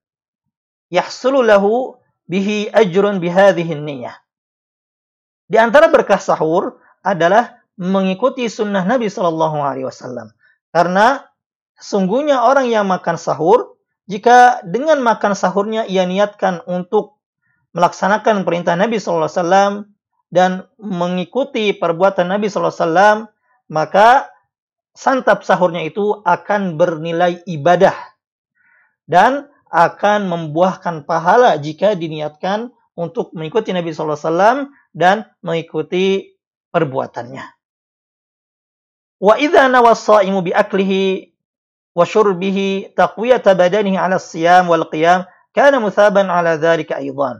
yahsulu 0.88 1.42
lahu 1.44 1.98
bihi 2.30 2.72
ajrun 2.72 3.20
bihadhihi 3.20 3.76
niyyah 3.76 4.16
di 5.50 5.58
antara 5.60 5.90
berkah 5.92 6.22
sahur 6.22 6.80
adalah 7.04 7.60
mengikuti 7.80 8.48
sunnah 8.48 8.84
Nabi 8.84 9.08
Shallallahu 9.08 9.58
Alaihi 9.60 9.86
Wasallam. 9.88 10.32
Karena 10.72 11.24
sungguhnya 11.76 12.44
orang 12.44 12.68
yang 12.68 12.88
makan 12.88 13.16
sahur, 13.20 13.76
jika 14.08 14.60
dengan 14.66 15.00
makan 15.00 15.32
sahurnya 15.32 15.86
ia 15.86 16.04
niatkan 16.08 16.64
untuk 16.68 17.22
melaksanakan 17.72 18.44
perintah 18.44 18.76
Nabi 18.76 19.00
SAW 19.00 19.88
dan 20.28 20.68
mengikuti 20.76 21.72
perbuatan 21.72 22.28
Nabi 22.28 22.52
SAW, 22.52 23.28
maka 23.72 24.28
santap 24.92 25.44
sahurnya 25.44 25.88
itu 25.88 26.20
akan 26.24 26.76
bernilai 26.76 27.40
ibadah 27.48 27.96
dan 29.08 29.48
akan 29.72 30.28
membuahkan 30.28 31.08
pahala 31.08 31.56
jika 31.56 31.96
diniatkan 31.96 32.76
untuk 32.92 33.32
mengikuti 33.32 33.72
Nabi 33.72 33.96
SAW 33.96 34.68
dan 34.92 35.24
mengikuti 35.40 36.36
perbuatannya. 36.68 37.61
Wa 39.22 39.38
idza 39.38 39.70
nawa 39.70 39.94
shaimu 39.94 40.42
bi 40.42 40.50
aklihi 40.50 41.30
wa 41.94 42.02
syurbihi 42.02 42.98
taqwiyata 42.98 43.54
badanihi 43.54 43.94
'ala 43.94 44.18
siyam 44.18 44.66
wal 44.66 44.90
qiyam 44.90 45.22
kana 45.54 45.78
muthaban 45.78 46.26
'ala 46.26 46.58
dzalika 46.58 46.98
aidan. 46.98 47.38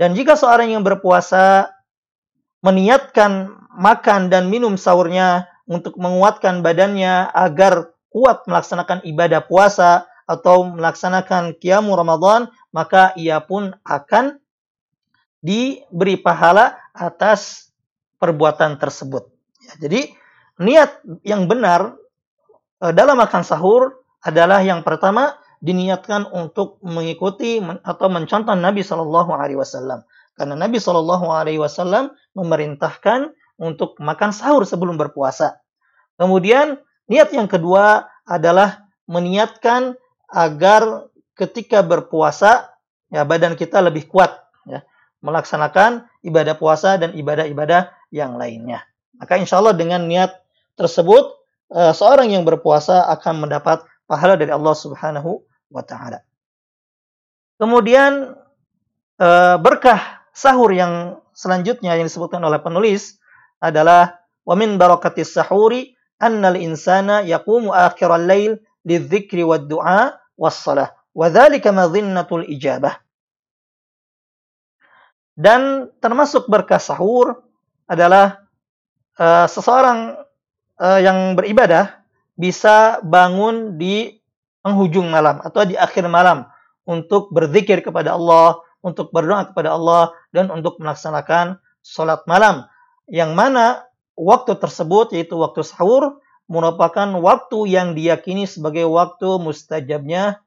Dan 0.00 0.16
jika 0.16 0.40
seorang 0.40 0.72
yang 0.72 0.80
berpuasa 0.80 1.68
meniatkan 2.64 3.52
makan 3.76 4.32
dan 4.32 4.48
minum 4.48 4.80
sahurnya 4.80 5.52
untuk 5.68 6.00
menguatkan 6.00 6.64
badannya 6.64 7.28
agar 7.28 7.92
kuat 8.08 8.48
melaksanakan 8.48 9.04
ibadah 9.04 9.44
puasa 9.44 10.08
atau 10.24 10.64
melaksanakan 10.64 11.60
kiamu 11.60 11.92
Ramadan, 11.92 12.48
maka 12.72 13.12
ia 13.20 13.36
pun 13.44 13.76
akan 13.84 14.40
diberi 15.44 16.16
pahala 16.16 16.78
atas 16.96 17.68
perbuatan 18.16 18.78
tersebut. 18.78 19.28
Ya, 19.60 19.74
jadi 19.76 20.14
niat 20.60 21.04
yang 21.24 21.48
benar 21.48 21.96
eh, 22.82 22.92
dalam 22.92 23.16
makan 23.16 23.46
sahur 23.46 24.02
adalah 24.22 24.60
yang 24.60 24.84
pertama 24.84 25.36
diniatkan 25.62 26.26
untuk 26.34 26.82
mengikuti 26.82 27.62
atau 27.62 28.06
mencontoh 28.10 28.58
Nabi 28.58 28.82
Shallallahu 28.82 29.30
Alaihi 29.30 29.58
Wasallam. 29.62 30.02
Karena 30.34 30.58
Nabi 30.58 30.82
Shallallahu 30.82 31.26
Alaihi 31.30 31.62
Wasallam 31.62 32.10
memerintahkan 32.34 33.30
untuk 33.62 33.94
makan 34.02 34.34
sahur 34.34 34.66
sebelum 34.66 34.98
berpuasa. 34.98 35.62
Kemudian 36.18 36.82
niat 37.06 37.30
yang 37.30 37.46
kedua 37.46 38.10
adalah 38.26 38.90
meniatkan 39.06 39.94
agar 40.26 41.06
ketika 41.38 41.86
berpuasa 41.86 42.74
ya 43.12 43.22
badan 43.22 43.54
kita 43.54 43.78
lebih 43.78 44.10
kuat 44.10 44.34
ya 44.66 44.82
melaksanakan 45.22 46.10
ibadah 46.26 46.58
puasa 46.58 46.98
dan 46.98 47.14
ibadah-ibadah 47.14 47.94
yang 48.10 48.34
lainnya. 48.34 48.82
Maka 49.14 49.38
insya 49.38 49.62
Allah 49.62 49.78
dengan 49.78 50.02
niat 50.10 50.41
tersebut 50.76 51.36
eh, 51.72 51.92
seorang 51.92 52.32
yang 52.32 52.44
berpuasa 52.44 53.08
akan 53.18 53.48
mendapat 53.48 53.84
pahala 54.08 54.36
dari 54.36 54.52
Allah 54.52 54.74
Subhanahu 54.76 55.40
wa 55.72 55.82
taala. 55.84 56.20
Kemudian 57.60 58.36
eh, 59.20 59.56
berkah 59.60 60.26
sahur 60.32 60.72
yang 60.72 61.20
selanjutnya 61.32 61.96
yang 61.96 62.08
disebutkan 62.08 62.40
oleh 62.44 62.60
penulis 62.60 63.20
adalah 63.62 64.20
wa 64.42 64.54
min 64.58 64.76
barakatis 64.76 65.32
sahuri 65.36 65.94
annal 66.18 66.58
insana 66.58 67.22
yaqumu 67.22 67.70
akhiral 67.70 68.22
lail 68.22 68.58
lidzikri 68.82 69.46
wad 69.46 69.70
du'a 69.70 70.18
wassalah. 70.38 70.94
Wadzalika 71.12 71.70
madhinnatul 71.70 72.48
ijabah. 72.48 72.98
Dan 75.32 75.92
termasuk 76.00 76.48
berkah 76.48 76.80
sahur 76.80 77.40
adalah 77.88 78.44
uh, 79.16 79.48
seseorang 79.48 80.16
uh, 80.82 80.98
yang 80.98 81.38
beribadah 81.38 82.02
bisa 82.34 82.98
bangun 83.06 83.78
di 83.78 84.18
penghujung 84.66 85.14
malam 85.14 85.38
atau 85.46 85.62
di 85.62 85.78
akhir 85.78 86.10
malam 86.10 86.50
untuk 86.82 87.30
berzikir 87.30 87.86
kepada 87.86 88.18
Allah, 88.18 88.58
untuk 88.82 89.14
berdoa 89.14 89.46
kepada 89.54 89.78
Allah 89.78 90.10
dan 90.34 90.50
untuk 90.50 90.82
melaksanakan 90.82 91.62
sholat 91.86 92.26
malam. 92.26 92.66
Yang 93.06 93.30
mana 93.38 93.64
waktu 94.18 94.58
tersebut 94.58 95.14
yaitu 95.14 95.38
waktu 95.38 95.62
sahur 95.62 96.18
merupakan 96.50 97.06
waktu 97.22 97.70
yang 97.70 97.94
diyakini 97.94 98.50
sebagai 98.50 98.86
waktu 98.90 99.38
mustajabnya 99.38 100.42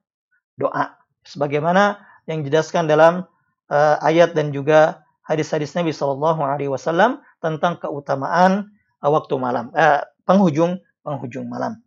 doa. 0.60 1.00
Sebagaimana 1.26 2.04
yang 2.30 2.46
dijelaskan 2.46 2.86
dalam 2.86 3.26
uh, 3.72 3.96
ayat 4.04 4.38
dan 4.38 4.54
juga 4.54 5.02
hadis-hadis 5.26 5.74
Nabi 5.74 5.96
Shallallahu 5.96 6.42
Alaihi 6.46 6.70
Wasallam 6.70 7.24
tentang 7.42 7.82
keutamaan 7.82 8.76
uh, 9.02 9.10
waktu 9.10 9.34
malam, 9.42 9.74
uh, 9.74 10.06
penghujung 10.26 10.82
penghujung 11.06 11.46
malam. 11.46 11.80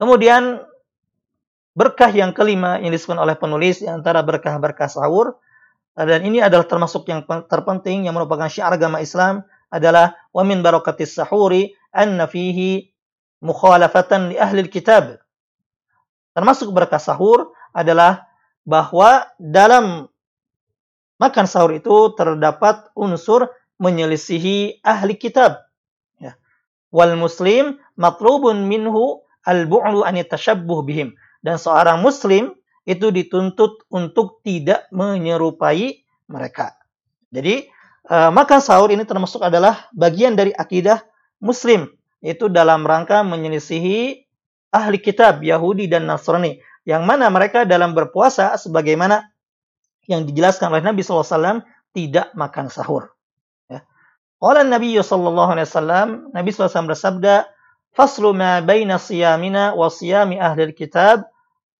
Kemudian 0.00 0.64
berkah 1.76 2.10
yang 2.10 2.32
kelima 2.32 2.80
yang 2.80 2.90
disebutkan 2.90 3.20
oleh 3.20 3.36
penulis 3.36 3.84
antara 3.84 4.24
berkah-berkah 4.24 4.88
sahur 4.88 5.38
dan 5.94 6.24
ini 6.24 6.40
adalah 6.40 6.64
termasuk 6.64 7.04
yang 7.12 7.22
terpenting 7.46 8.08
yang 8.08 8.16
merupakan 8.16 8.48
syiar 8.48 8.72
agama 8.72 9.04
Islam 9.04 9.44
adalah 9.68 10.16
wa 10.32 10.42
min 10.42 10.64
barakatis 10.64 11.14
sahuri 11.14 11.76
anna 11.92 12.24
fihi 12.26 12.90
mukhalafatan 13.44 14.32
li 14.32 14.36
ahli 14.40 14.66
kitab. 14.66 15.20
Termasuk 16.32 16.72
berkah 16.72 17.02
sahur 17.02 17.52
adalah 17.74 18.26
bahwa 18.64 19.28
dalam 19.36 20.06
makan 21.20 21.46
sahur 21.46 21.74
itu 21.74 22.14
terdapat 22.16 22.88
unsur 22.96 23.50
menyelisihi 23.76 24.80
ahli 24.80 25.16
kitab. 25.20 25.69
Wal 26.90 27.14
muslim 27.14 27.78
matlubun 27.94 28.66
minhu 28.66 29.22
al-bu'lu 29.46 30.02
an 30.02 30.18
tashabbuh 30.18 30.82
bihim. 30.84 31.14
Dan 31.40 31.56
seorang 31.56 32.02
muslim 32.04 32.52
itu 32.84 33.14
dituntut 33.14 33.86
untuk 33.88 34.42
tidak 34.42 34.90
menyerupai 34.90 36.02
mereka. 36.26 36.74
Jadi 37.30 37.70
uh, 38.10 38.34
makan 38.34 38.60
sahur 38.60 38.90
ini 38.90 39.06
termasuk 39.06 39.40
adalah 39.40 39.86
bagian 39.94 40.34
dari 40.34 40.50
akidah 40.50 41.00
muslim 41.38 41.88
itu 42.20 42.50
dalam 42.52 42.84
rangka 42.84 43.24
menyelisihi 43.24 44.26
ahli 44.74 44.98
kitab 45.00 45.40
Yahudi 45.40 45.88
dan 45.88 46.10
Nasrani 46.10 46.60
yang 46.84 47.04
mana 47.04 47.28
mereka 47.28 47.62
dalam 47.64 47.92
berpuasa 47.92 48.56
sebagaimana 48.56 49.30
yang 50.08 50.26
dijelaskan 50.26 50.74
oleh 50.74 50.84
Nabi 50.84 51.06
SAW 51.06 51.62
tidak 51.94 52.32
makan 52.34 52.66
sahur. 52.66 53.14
Oleh 54.40 54.64
Nabi 54.64 54.96
SAW, 54.96 56.32
Nabi 56.32 56.48
SAW 56.48 56.88
bersabda, 56.88 57.44
Faslu 57.90 58.30
ma 58.32 58.62
baina 58.62 58.96
siyamina 58.96 59.74
wa 59.74 59.90
siyami 59.90 60.38
ahli 60.38 60.70
kitab 60.72 61.26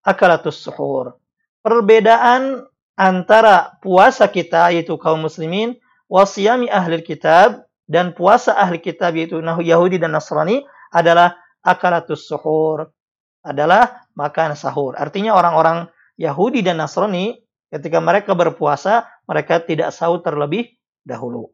akalatus 0.03 0.61
suhur. 0.61 1.17
Perbedaan 1.63 2.67
antara 2.99 3.79
puasa 3.79 4.27
kita 4.27 4.75
yaitu 4.75 4.99
kaum 4.99 5.23
muslimin 5.23 5.79
wa 6.11 6.27
siyami 6.27 6.67
ahli 6.67 7.01
kitab 7.07 7.65
dan 7.87 8.11
puasa 8.11 8.59
ahli 8.59 8.83
kitab 8.83 9.15
yaitu 9.15 9.39
Yahudi 9.41 10.03
dan 10.03 10.13
Nasrani 10.19 10.67
adalah 10.91 11.39
akalatus 11.63 12.27
suhur 12.27 12.91
adalah 13.47 14.05
makan 14.19 14.53
sahur. 14.59 14.99
Artinya 14.99 15.33
orang-orang 15.33 15.89
Yahudi 16.21 16.61
dan 16.61 16.83
Nasrani 16.83 17.41
ketika 17.71 18.03
mereka 18.03 18.37
berpuasa 18.37 19.09
mereka 19.25 19.63
tidak 19.63 19.95
sahur 19.95 20.21
terlebih 20.21 20.75
dahulu. 21.07 21.49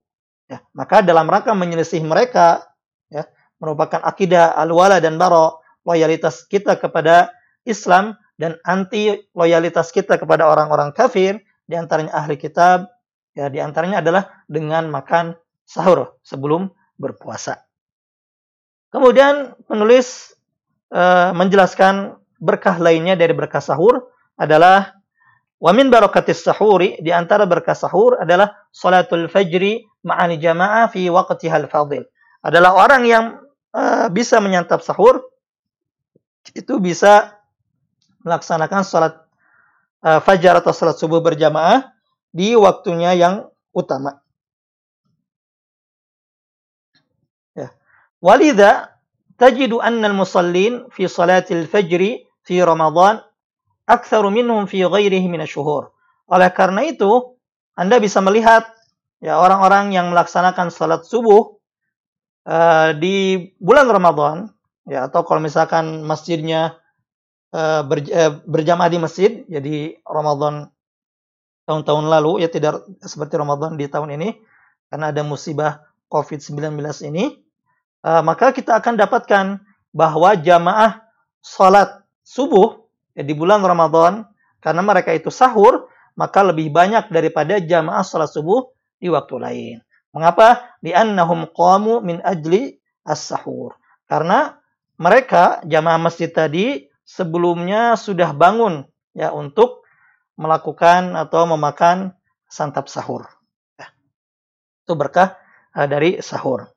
Ya, 0.47 0.63
maka 0.79 1.03
dalam 1.03 1.27
rangka 1.27 1.51
menyelisih 1.59 2.07
mereka 2.07 2.63
ya, 3.11 3.27
merupakan 3.59 3.99
akidah 3.99 4.55
al-wala 4.55 5.03
dan 5.03 5.19
bara 5.19 5.59
loyalitas 5.83 6.47
kita 6.47 6.79
kepada 6.79 7.35
Islam 7.67 8.15
dan 8.39 8.55
anti 8.63 9.11
loyalitas 9.35 9.91
kita 9.91 10.21
kepada 10.23 10.47
orang-orang 10.47 10.95
kafir 10.95 11.43
di 11.67 11.75
antaranya 11.75 12.15
ahli 12.15 12.39
kitab 12.39 12.87
ya 13.35 13.51
di 13.51 13.59
antaranya 13.59 14.01
adalah 14.01 14.47
dengan 14.47 14.87
makan 14.87 15.35
sahur 15.67 16.15
sebelum 16.23 16.71
berpuasa. 16.95 17.67
Kemudian 18.95 19.59
penulis 19.67 20.33
uh, 20.95 21.35
menjelaskan 21.35 22.17
berkah 22.39 22.79
lainnya 22.79 23.19
dari 23.19 23.35
berkah 23.35 23.61
sahur 23.61 24.15
adalah 24.39 24.95
wamin 25.59 25.91
barakatis 25.91 26.45
sahuri 26.45 26.97
di 27.03 27.11
antara 27.11 27.45
berkah 27.45 27.75
sahur 27.77 28.21
adalah 28.21 28.55
salatul 28.73 29.27
fajri 29.27 29.85
ma'al 30.07 30.38
jamaah 30.38 30.87
fi 30.87 31.11
waqtihal 31.11 31.66
fadil. 31.66 32.07
Adalah 32.47 32.79
orang 32.79 33.03
yang 33.03 33.25
uh, 33.75 34.07
bisa 34.07 34.38
menyantap 34.38 34.87
sahur 34.87 35.27
itu 36.55 36.79
bisa 36.79 37.42
melaksanakan 38.23 38.87
salat 38.87 39.19
uh, 40.07 40.23
fajar 40.23 40.62
atau 40.62 40.71
salat 40.71 40.95
subuh 40.95 41.19
berjamaah 41.19 41.90
di 42.31 42.55
waktunya 42.55 43.19
yang 43.19 43.51
utama. 43.75 44.23
Ya. 47.59 47.75
Walidha 48.23 48.95
tajidu 49.35 49.83
anna 49.83 50.07
al-musallin 50.07 50.87
fi 50.95 51.11
salatil 51.11 51.66
fajri 51.66 52.31
fi 52.47 52.62
Ramadan 52.62 53.19
aktsaru 53.90 54.31
minhum 54.31 54.71
fi 54.71 54.87
ghairihi 54.87 55.27
shuhur. 55.51 55.90
Oleh 56.31 56.51
karena 56.51 56.83
itu, 56.87 57.38
Anda 57.79 58.03
bisa 58.03 58.19
melihat 58.19 58.76
ya 59.27 59.43
orang-orang 59.43 59.91
yang 59.91 60.15
melaksanakan 60.15 60.71
salat 60.71 61.03
subuh 61.03 61.59
uh, 62.47 62.95
di 62.95 63.51
bulan 63.59 63.91
Ramadan 63.91 64.55
ya 64.87 65.11
atau 65.11 65.27
kalau 65.27 65.43
misalkan 65.43 66.07
masjidnya 66.07 66.79
uh, 67.51 67.83
ber, 67.83 68.07
uh, 68.07 68.39
berjamaah 68.47 68.87
di 68.87 69.03
masjid 69.03 69.43
jadi 69.51 69.99
Ramadan 70.07 70.71
tahun-tahun 71.67 72.07
lalu 72.07 72.47
ya 72.47 72.49
tidak 72.55 72.87
seperti 73.03 73.35
Ramadan 73.35 73.75
di 73.75 73.91
tahun 73.91 74.15
ini 74.15 74.39
karena 74.95 75.11
ada 75.11 75.27
musibah 75.27 75.83
COVID-19 76.07 76.79
ini 77.11 77.35
uh, 78.07 78.23
maka 78.23 78.55
kita 78.55 78.79
akan 78.79 78.95
dapatkan 78.95 79.59
bahwa 79.91 80.39
jamaah 80.39 81.03
salat 81.43 82.07
subuh 82.23 82.79
ya, 83.19 83.27
di 83.27 83.35
bulan 83.35 83.59
Ramadan 83.59 84.23
karena 84.62 84.87
mereka 84.87 85.11
itu 85.11 85.35
sahur 85.35 85.91
maka 86.15 86.47
lebih 86.47 86.71
banyak 86.71 87.11
daripada 87.11 87.59
jamaah 87.59 88.07
salat 88.07 88.31
subuh 88.31 88.76
di 88.97 89.09
waktu 89.13 89.35
lain. 89.37 89.77
Mengapa? 90.17 90.77
Di 90.81 90.97
annahum 90.97 91.45
qamu 91.53 92.01
min 92.01 92.25
ajli 92.25 92.81
as-sahur. 93.05 93.77
Karena 94.09 94.57
mereka 94.97 95.61
jamaah 95.69 96.01
masjid 96.01 96.33
tadi 96.33 96.89
sebelumnya 97.05 97.95
sudah 98.01 98.33
bangun 98.33 98.89
ya 99.13 99.31
untuk 99.31 99.85
melakukan 100.37 101.17
atau 101.17 101.45
memakan 101.49 102.17
santap 102.49 102.89
sahur. 102.89 103.29
Ya. 103.77 103.93
Itu 104.85 104.97
berkah 104.97 105.37
uh, 105.77 105.89
dari 105.89 106.21
sahur. 106.25 106.73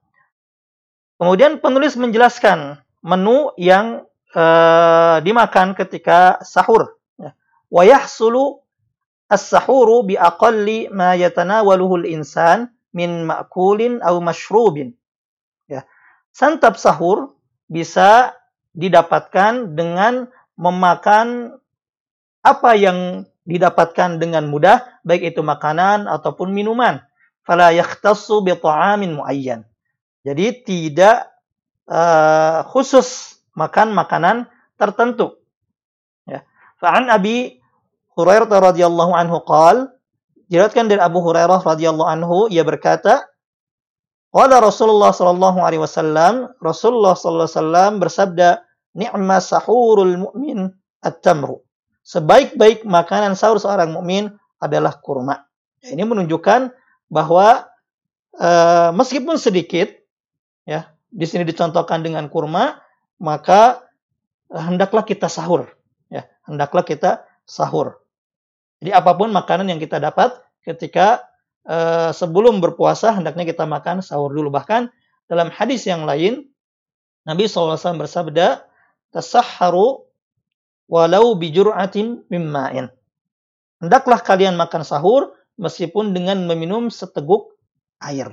Kemudian 1.19 1.59
penulis 1.59 1.99
menjelaskan 1.99 2.79
menu 3.03 3.51
yang 3.59 4.07
uh, 4.35 5.19
dimakan 5.19 5.75
ketika 5.75 6.39
sahur. 6.43 6.95
Ya. 7.19 7.35
Wa 7.67 7.83
yahsulu 7.83 8.63
as-sahuru 9.29 10.03
bi 10.09 10.17
aqalli 10.17 10.89
ma 10.89 11.13
yatanawaluhu 11.13 12.03
al-insan 12.03 12.73
min 12.91 13.29
ma'kulin 13.29 14.01
aw 14.01 14.17
mashrubin. 14.17 14.97
Ya. 15.69 15.85
Santap 16.33 16.81
sahur 16.81 17.37
bisa 17.69 18.33
didapatkan 18.73 19.77
dengan 19.77 20.33
memakan 20.57 21.57
apa 22.41 22.73
yang 22.73 23.29
didapatkan 23.45 24.17
dengan 24.17 24.49
mudah 24.49 25.01
baik 25.05 25.33
itu 25.37 25.45
makanan 25.45 26.09
ataupun 26.09 26.49
minuman. 26.49 27.05
Fala 27.45 27.69
yakhtassu 27.69 28.41
bi 28.41 28.57
ta'amin 28.57 29.17
muayyan. 29.21 29.65
Jadi 30.25 30.65
tidak 30.65 31.29
uh, 31.85 32.65
khusus 32.65 33.39
makan 33.53 33.93
makanan 33.93 34.49
tertentu. 34.77 35.37
Ya. 36.25 36.45
Fa'an 36.81 37.09
Abi 37.09 37.58
Hurairah 38.17 38.49
radhiyallahu 38.49 39.13
anhu 39.13 39.41
qal 39.45 39.93
Diriwayatkan 40.49 40.89
dari 40.89 40.97
Abu 40.97 41.21
Hurairah 41.21 41.61
radhiyallahu 41.61 42.09
anhu 42.09 42.37
ia 42.49 42.65
berkata 42.65 43.29
Qala 44.29 44.61
Rasulullah 44.61 45.09
sallallahu 45.13 45.61
alaihi 45.61 45.81
wasallam 45.81 46.53
Rasulullah 46.61 47.13
sallallahu 47.13 47.49
alaihi 47.49 47.57
wasallam 47.57 47.91
bersabda 47.97 48.49
ni'ma 48.97 49.37
sahurul 49.41 50.25
mu'min 50.25 50.69
at-tamru. 51.01 51.61
Sebaik-baik 52.05 52.85
makanan 52.85 53.37
sahur 53.37 53.61
seorang 53.61 53.93
mukmin 53.93 54.33
adalah 54.57 54.97
kurma. 55.01 55.45
Ini 55.85 56.01
menunjukkan 56.01 56.73
bahwa 57.09 57.69
uh, 58.37 58.89
meskipun 58.93 59.37
sedikit 59.37 59.93
ya 60.65 60.93
di 61.09 61.25
sini 61.25 61.45
dicontohkan 61.45 62.05
dengan 62.05 62.29
kurma 62.29 62.77
maka 63.17 63.81
eh, 64.53 64.61
hendaklah 64.61 65.01
kita 65.01 65.25
sahur 65.25 65.65
ya 66.13 66.29
hendaklah 66.45 66.85
kita 66.85 67.25
sahur. 67.49 67.97
Jadi 68.79 68.93
apa 68.93 69.17
pun 69.17 69.33
makanan 69.33 69.65
yang 69.73 69.81
kita 69.81 69.97
dapat 69.97 70.37
ketika 70.61 71.25
uh, 71.65 72.13
sebelum 72.13 72.61
berpuasa 72.61 73.17
hendaknya 73.17 73.49
kita 73.49 73.65
makan 73.65 74.05
sahur 74.05 74.29
dulu. 74.29 74.53
Bahkan 74.53 74.93
dalam 75.25 75.49
hadis 75.49 75.89
yang 75.89 76.05
lain 76.05 76.45
Nabi 77.27 77.49
SAW 77.49 77.75
bersabda, 77.99 78.63
"Tasahharu 79.11 80.05
walau 80.87 81.35
bijur'atin 81.35 82.23
mimma'in." 82.29 82.87
Hendaklah 83.83 84.21
kalian 84.23 84.55
makan 84.55 84.85
sahur 84.85 85.35
meskipun 85.59 86.15
dengan 86.15 86.47
meminum 86.47 86.87
seteguk 86.87 87.55
air. 87.99 88.31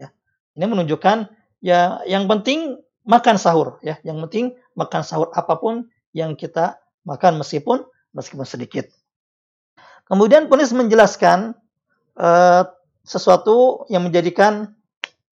Ya. 0.00 0.08
Ini 0.56 0.64
menunjukkan 0.68 1.28
ya 1.60 2.00
yang 2.08 2.24
penting 2.28 2.80
makan 3.04 3.36
sahur 3.36 3.76
ya. 3.84 4.00
Yang 4.04 4.28
penting 4.28 4.44
makan 4.76 5.02
sahur 5.04 5.28
apa 5.36 5.60
pun 5.60 5.92
yang 6.16 6.36
kita 6.36 6.80
makan 7.04 7.40
meskipun 7.40 7.84
meskipun 8.12 8.46
sedikit. 8.46 8.88
Kemudian 10.08 10.48
penulis 10.48 10.72
menjelaskan 10.76 11.56
uh, 12.20 12.62
sesuatu 13.02 13.88
yang 13.88 14.06
menjadikan 14.06 14.76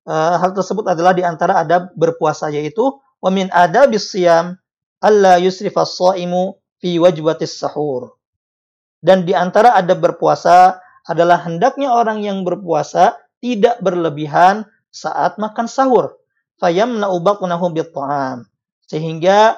uh, 0.08 0.36
hal 0.40 0.56
tersebut 0.56 0.88
adalah 0.88 1.12
di 1.14 1.22
antara 1.22 1.60
adab 1.60 1.92
berpuasa 1.94 2.48
yaitu 2.50 2.98
wa 3.20 3.30
min 3.30 3.52
adabis 3.52 4.10
siyam 4.10 4.56
alla 5.00 5.36
yusrifa 5.36 5.84
shaimu 5.84 6.56
fi 6.80 6.96
wajbatis 6.96 7.60
sahur. 7.60 8.16
Dan 9.00 9.24
di 9.24 9.32
antara 9.32 9.76
adab 9.76 10.04
berpuasa 10.04 10.80
adalah 11.08 11.40
hendaknya 11.44 11.88
orang 11.92 12.20
yang 12.20 12.44
berpuasa 12.44 13.16
tidak 13.40 13.80
berlebihan 13.80 14.68
saat 14.92 15.40
makan 15.40 15.64
sahur. 15.64 16.20
Fayamna'u 16.60 17.16
batnahu 17.24 17.72
bitta'am. 17.72 18.44
Sehingga 18.84 19.56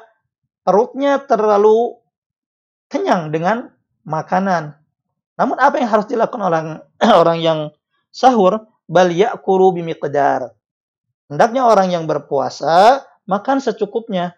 perutnya 0.63 1.19
terlalu 1.27 1.99
kenyang 2.93 3.33
dengan 3.33 3.73
makanan. 4.05 4.77
Namun 5.41 5.57
apa 5.57 5.81
yang 5.81 5.89
harus 5.89 6.05
dilakukan 6.05 6.43
orang 6.45 6.67
orang 7.25 7.39
yang 7.41 7.59
sahur? 8.13 8.69
Bal 8.93 9.09
ya'kuru 9.09 9.73
bimiqdar. 9.73 10.53
Hendaknya 11.33 11.65
orang 11.65 11.89
yang 11.89 12.05
berpuasa 12.05 13.01
makan 13.25 13.65
secukupnya. 13.65 14.37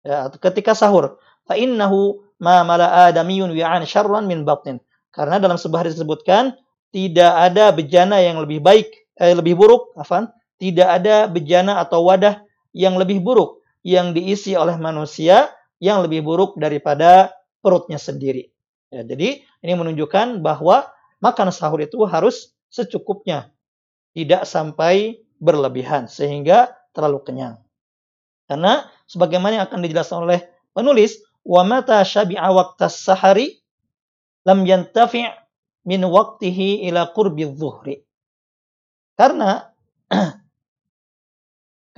Ya, 0.00 0.32
ketika 0.32 0.72
sahur. 0.72 1.20
Fa 1.44 1.60
innahu 1.60 2.24
ma 2.40 2.64
mala 2.64 3.12
adamiyun 3.12 3.52
wi'an 3.52 3.84
syarran 3.84 4.24
min 4.24 4.48
batnin. 4.48 4.80
Karena 5.12 5.36
dalam 5.36 5.60
sebuah 5.60 5.84
hadis 5.84 6.00
disebutkan 6.00 6.56
tidak 6.96 7.32
ada 7.36 7.76
bejana 7.76 8.24
yang 8.24 8.40
lebih 8.40 8.64
baik 8.64 8.88
eh, 9.20 9.36
lebih 9.36 9.60
buruk, 9.60 9.92
afan, 10.00 10.32
tidak 10.56 10.88
ada 11.02 11.28
bejana 11.28 11.84
atau 11.84 12.08
wadah 12.08 12.40
yang 12.72 12.96
lebih 12.96 13.20
buruk 13.20 13.60
yang 13.84 14.16
diisi 14.16 14.56
oleh 14.56 14.80
manusia 14.80 15.52
yang 15.80 16.04
lebih 16.04 16.24
buruk 16.24 16.56
daripada 16.60 17.32
perutnya 17.60 18.00
sendiri. 18.00 18.48
Ya, 18.90 19.06
jadi 19.06 19.44
ini 19.62 19.72
menunjukkan 19.76 20.42
bahwa 20.42 20.90
makan 21.22 21.54
sahur 21.54 21.78
itu 21.84 22.02
harus 22.08 22.52
secukupnya, 22.72 23.54
tidak 24.16 24.48
sampai 24.48 25.22
berlebihan 25.38 26.10
sehingga 26.10 26.74
terlalu 26.90 27.22
kenyang. 27.22 27.56
Karena 28.50 28.90
sebagaimana 29.06 29.62
yang 29.62 29.66
akan 29.70 29.80
dijelaskan 29.86 30.26
oleh 30.26 30.40
penulis, 30.74 31.22
wa 31.46 31.62
mata 31.62 32.02
syabi'a 32.02 32.50
waqtas 32.50 32.98
sahari 32.98 33.62
lam 34.42 34.66
yantafi' 34.66 35.30
min 35.86 36.02
waqtihi 36.02 36.84
ila 36.90 37.14
qurbi 37.14 37.46
dhuhri. 37.46 38.02
Karena 39.14 39.70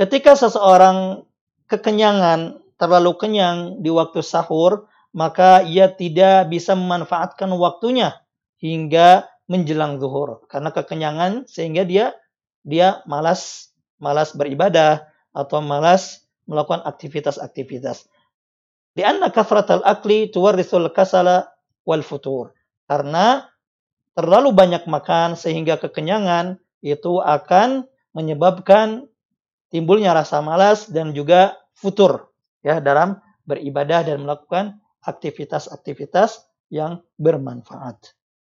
ketika 0.01 0.37
seseorang 0.37 1.25
kekenyangan, 1.71 2.61
terlalu 2.77 3.15
kenyang 3.15 3.79
di 3.79 3.95
waktu 3.95 4.21
sahur, 4.27 4.91
maka 5.13 5.61
ia 5.65 5.93
tidak 5.93 6.49
bisa 6.49 6.73
memanfaatkan 6.73 7.53
waktunya 7.57 8.21
hingga 8.59 9.29
menjelang 9.47 10.01
zuhur 10.01 10.45
karena 10.49 10.73
kekenyangan 10.73 11.45
sehingga 11.45 11.85
dia 11.85 12.17
dia 12.65 13.05
malas 13.05 13.73
malas 14.01 14.33
beribadah 14.33 15.05
atau 15.37 15.61
malas 15.61 16.25
melakukan 16.49 16.83
aktivitas-aktivitas. 16.85 18.11
Di 18.93 19.07
anna 19.07 19.33
kafratal 19.33 19.81
akli 19.87 20.29
tuwarithul 20.29 20.93
kasala 20.93 21.49
wal 21.87 22.05
futur. 22.05 22.53
Karena 22.85 23.47
terlalu 24.13 24.53
banyak 24.53 24.85
makan 24.85 25.39
sehingga 25.39 25.81
kekenyangan 25.81 26.61
itu 26.85 27.23
akan 27.23 27.89
menyebabkan 28.13 29.09
timbulnya 29.73 30.13
rasa 30.13 30.45
malas 30.45 30.93
dan 30.93 31.17
juga 31.17 31.57
futur 31.73 32.29
ya 32.61 32.83
dalam 32.85 33.17
beribadah 33.49 34.05
dan 34.05 34.29
melakukan 34.29 34.82
aktivitas-aktivitas 35.03 36.47
yang 36.73 37.03
bermanfaat. 37.19 38.15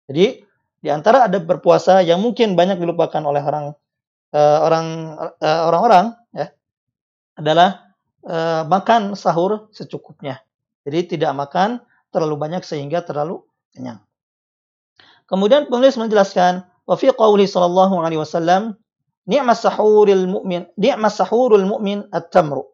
Jadi 0.07 0.45
di 0.85 0.89
antara 0.93 1.25
ada 1.25 1.41
berpuasa 1.41 2.05
yang 2.05 2.21
mungkin 2.21 2.55
banyak 2.55 2.77
dilupakan 2.77 3.25
oleh 3.25 3.41
orang 3.41 3.73
uh, 4.37 4.59
orang 4.63 4.87
uh, 5.41 5.61
orang-orang 5.73 6.07
ya 6.37 6.53
adalah 7.41 7.97
uh, 8.29 8.63
makan 8.69 9.17
sahur 9.17 9.73
secukupnya. 9.73 10.45
Jadi 10.85 11.17
tidak 11.17 11.33
makan 11.33 11.81
terlalu 12.13 12.37
banyak 12.37 12.63
sehingga 12.63 13.01
terlalu 13.01 13.41
kenyang. 13.73 14.05
Kemudian 15.25 15.67
penulis 15.73 15.97
menjelaskan 15.97 16.69
wa 16.85 16.95
fi 17.01 17.09
qouli 17.11 17.49
sallallahu 17.49 18.05
alaihi 18.05 18.21
wasallam 18.21 18.77
ni'mas 19.25 19.65
sahuril 19.65 20.29
mu'min 20.29 20.69
ni'mas 20.77 21.17
sahurul 21.17 21.65
mu'min 21.65 22.07
at-tamru. 22.13 22.69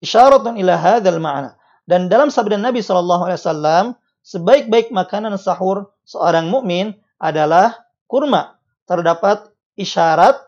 Isyaratun 0.00 0.56
ila 0.56 0.80
hadzal 0.80 1.20
ma'na. 1.20 1.59
Dan 1.90 2.06
dalam 2.06 2.30
sabda 2.30 2.54
Nabi 2.54 2.86
sallallahu 2.86 3.26
alaihi 3.26 3.42
wasallam 3.42 3.84
sebaik-baik 4.22 4.94
makanan 4.94 5.34
sahur 5.34 5.90
seorang 6.06 6.46
mukmin 6.46 6.94
adalah 7.18 7.82
kurma. 8.06 8.62
Terdapat 8.86 9.50
isyarat 9.74 10.38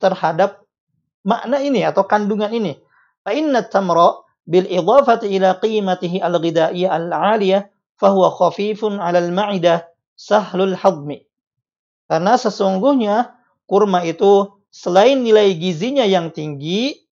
terhadap 0.00 0.64
makna 1.20 1.60
ini 1.60 1.84
atau 1.84 2.08
kandungan 2.08 2.48
ini. 2.48 2.80
Fa 3.20 3.36
inna 3.36 3.60
tamra 3.68 4.24
bil 4.48 4.64
idafati 4.64 5.36
ila 5.36 5.60
qimatihi 5.60 6.24
al-ghidaiyah 6.24 6.88
al-'aliyah 6.96 7.68
fahuwa 8.00 8.32
khafifun 8.32 8.96
'ala 8.96 9.20
al-ma'idah 9.20 9.84
sahlul 10.16 10.72
hadmi. 10.72 11.20
Karena 12.08 12.40
sesungguhnya 12.40 13.36
kurma 13.68 14.00
itu 14.06 14.48
selain 14.72 15.20
nilai 15.20 15.52
gizinya 15.60 16.08
yang 16.08 16.32
tinggi, 16.32 17.04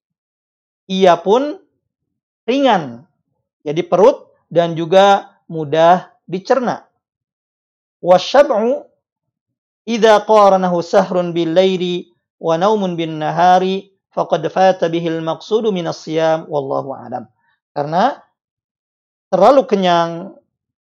ia 0.89 1.19
pun 1.21 1.61
ringan. 2.49 3.05
Jadi 3.65 3.81
perut 3.81 4.29
dan 4.45 4.77
juga 4.77 5.35
mudah 5.49 6.13
dicerna. 6.29 6.85
Wasyab'u 8.05 8.85
idza 9.89 10.21
qaranahu 10.29 10.85
sahrun 10.85 11.33
bil 11.33 11.57
laili 11.57 12.13
wa 12.37 12.53
naumun 12.61 12.93
nahari 13.17 13.89
faqad 14.13 14.45
fata 14.53 14.85
bihil 14.85 15.25
maqsudu 15.25 15.73
siyam 15.91 16.45
wallahu 16.45 16.93
alam. 16.93 17.25
Karena 17.73 18.21
terlalu 19.33 19.65
kenyang 19.65 20.37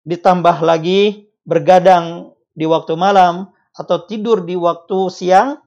ditambah 0.05 0.61
lagi 0.61 1.27
bergadang 1.43 2.37
di 2.53 2.69
waktu 2.69 2.93
malam 2.93 3.49
atau 3.73 4.05
tidur 4.05 4.45
di 4.45 4.53
waktu 4.53 5.09
siang, 5.09 5.59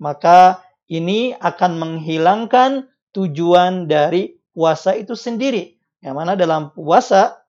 maka 0.00 0.64
ini 0.90 1.36
akan 1.38 1.72
menghilangkan 1.78 2.88
tujuan 3.14 3.86
dari 3.90 4.38
puasa 4.54 4.96
itu 4.96 5.14
sendiri. 5.14 5.79
Yang 6.00 6.14
mana 6.16 6.32
dalam 6.36 6.72
puasa 6.72 7.44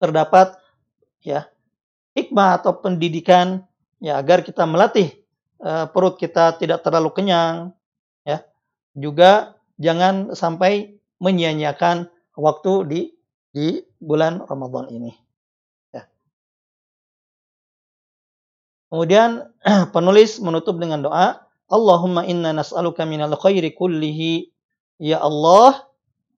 terdapat 0.00 0.56
ya 1.20 1.48
hikmah 2.16 2.60
atau 2.60 2.76
pendidikan 2.80 3.64
ya 4.00 4.20
agar 4.20 4.40
kita 4.44 4.64
melatih 4.64 5.12
uh, 5.60 5.88
perut 5.88 6.16
kita 6.16 6.56
tidak 6.56 6.84
terlalu 6.84 7.12
kenyang 7.12 7.72
ya 8.24 8.44
juga 8.96 9.56
jangan 9.76 10.32
sampai 10.32 10.96
menyia-nyiakan 11.20 12.08
waktu 12.36 12.72
di 12.88 13.00
di 13.56 13.80
bulan 13.96 14.44
Ramadan 14.44 14.92
ini. 14.92 15.12
Ya. 15.96 16.04
Kemudian 18.92 19.48
penulis 19.96 20.36
menutup 20.44 20.76
dengan 20.76 21.00
doa, 21.00 21.40
Allahumma 21.72 22.28
inna 22.28 22.52
nas'aluka 22.52 23.08
minal 23.08 23.32
khairi 23.40 23.72
kullihi. 23.72 24.52
Ya 25.00 25.20
Allah, 25.20 25.88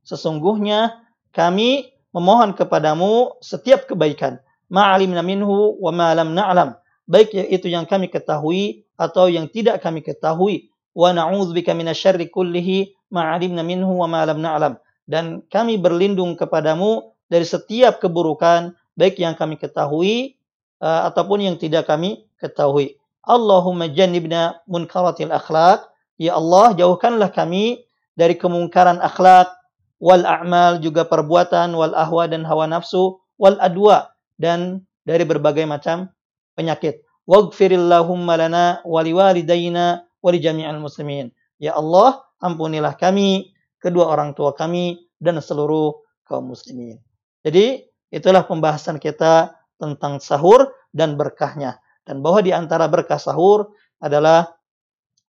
sesungguhnya 0.07 0.99
kami 1.39 1.95
memohon 2.11 2.59
kepadamu 2.59 3.39
setiap 3.39 3.87
kebaikan. 3.87 4.43
Ma'alimna 4.67 5.23
minhu 5.23 5.79
wa 5.79 5.95
ma 5.95 6.11
lam 6.19 6.35
na'lam. 6.35 6.75
Baik 7.07 7.31
itu 7.31 7.71
yang 7.71 7.87
kami 7.87 8.11
ketahui 8.11 8.83
atau 8.99 9.31
yang 9.31 9.47
tidak 9.47 9.79
kami 9.79 10.03
ketahui 10.03 10.75
wa 10.99 11.15
na'udzubika 11.15 11.79
minasyarri 11.79 12.27
kullihi 12.27 12.91
ma'alimna 13.15 13.63
minhu 13.63 14.03
wa 14.03 14.11
ma 14.11 14.27
lam 14.27 14.43
na'lam 14.43 14.75
dan 15.09 15.41
kami 15.49 15.81
berlindung 15.81 16.37
kepadamu 16.37 17.17
dari 17.33 17.49
setiap 17.49 18.03
keburukan 18.03 18.77
baik 18.99 19.17
yang 19.17 19.33
kami 19.39 19.57
ketahui 19.57 20.37
uh, 20.85 21.09
ataupun 21.09 21.49
yang 21.49 21.57
tidak 21.57 21.89
kami 21.89 22.29
ketahui. 22.37 23.01
Allahumma 23.25 23.89
jannibna 23.89 24.61
munkaratil 24.69 25.33
akhlaq. 25.33 25.89
Ya 26.19 26.35
Allah, 26.37 26.75
jauhkanlah 26.77 27.33
kami 27.33 27.89
dari 28.19 28.35
kemungkaran 28.37 28.99
akhlak 29.01 29.58
wal 29.99 30.25
a'mal 30.25 30.83
juga 30.83 31.07
perbuatan, 31.07 31.75
wal 31.75 31.95
ahwa 31.95 32.31
dan 32.31 32.47
hawa 32.47 32.71
nafsu, 32.71 33.19
wal 33.39 33.59
adwa 33.59 34.11
dan 34.39 34.87
dari 35.07 35.27
berbagai 35.27 35.67
macam 35.67 36.11
penyakit. 36.59 37.03
Waghfirillahumma 37.29 38.35
lana 38.41 38.81
wa 38.83 39.01
liwalidayna 39.05 40.03
wa 40.03 40.31
li 40.33 40.39
jami'al 40.41 40.81
muslimin. 40.81 41.29
Ya 41.61 41.77
Allah, 41.77 42.25
ampunilah 42.41 42.97
kami, 42.97 43.53
kedua 43.83 44.09
orang 44.09 44.33
tua 44.33 44.55
kami 44.57 45.11
dan 45.21 45.39
seluruh 45.43 45.93
kaum 46.25 46.49
muslimin. 46.51 46.97
Jadi, 47.45 47.85
itulah 48.15 48.47
pembahasan 48.49 48.97
kita 48.97 49.59
tentang 49.77 50.19
sahur 50.19 50.73
dan 50.95 51.21
berkahnya. 51.21 51.79
Dan 52.09 52.25
bahwa 52.25 52.41
di 52.41 52.57
antara 52.57 52.89
berkah 52.89 53.21
sahur 53.21 53.77
adalah 54.01 54.57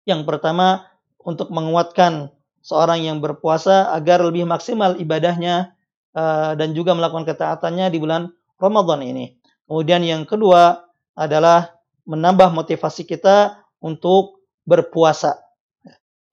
yang 0.04 0.28
pertama 0.28 0.84
untuk 1.24 1.50
menguatkan 1.50 2.35
seorang 2.66 3.06
yang 3.06 3.22
berpuasa 3.22 3.94
agar 3.94 4.26
lebih 4.26 4.50
maksimal 4.50 4.98
ibadahnya 4.98 5.78
uh, 6.18 6.58
dan 6.58 6.74
juga 6.74 6.98
melakukan 6.98 7.30
ketaatannya 7.30 7.94
di 7.94 8.02
bulan 8.02 8.34
Ramadan 8.58 9.06
ini. 9.06 9.38
Kemudian 9.70 10.02
yang 10.02 10.26
kedua 10.26 10.82
adalah 11.14 11.78
menambah 12.10 12.50
motivasi 12.50 13.06
kita 13.06 13.62
untuk 13.86 14.42
berpuasa. 14.66 15.38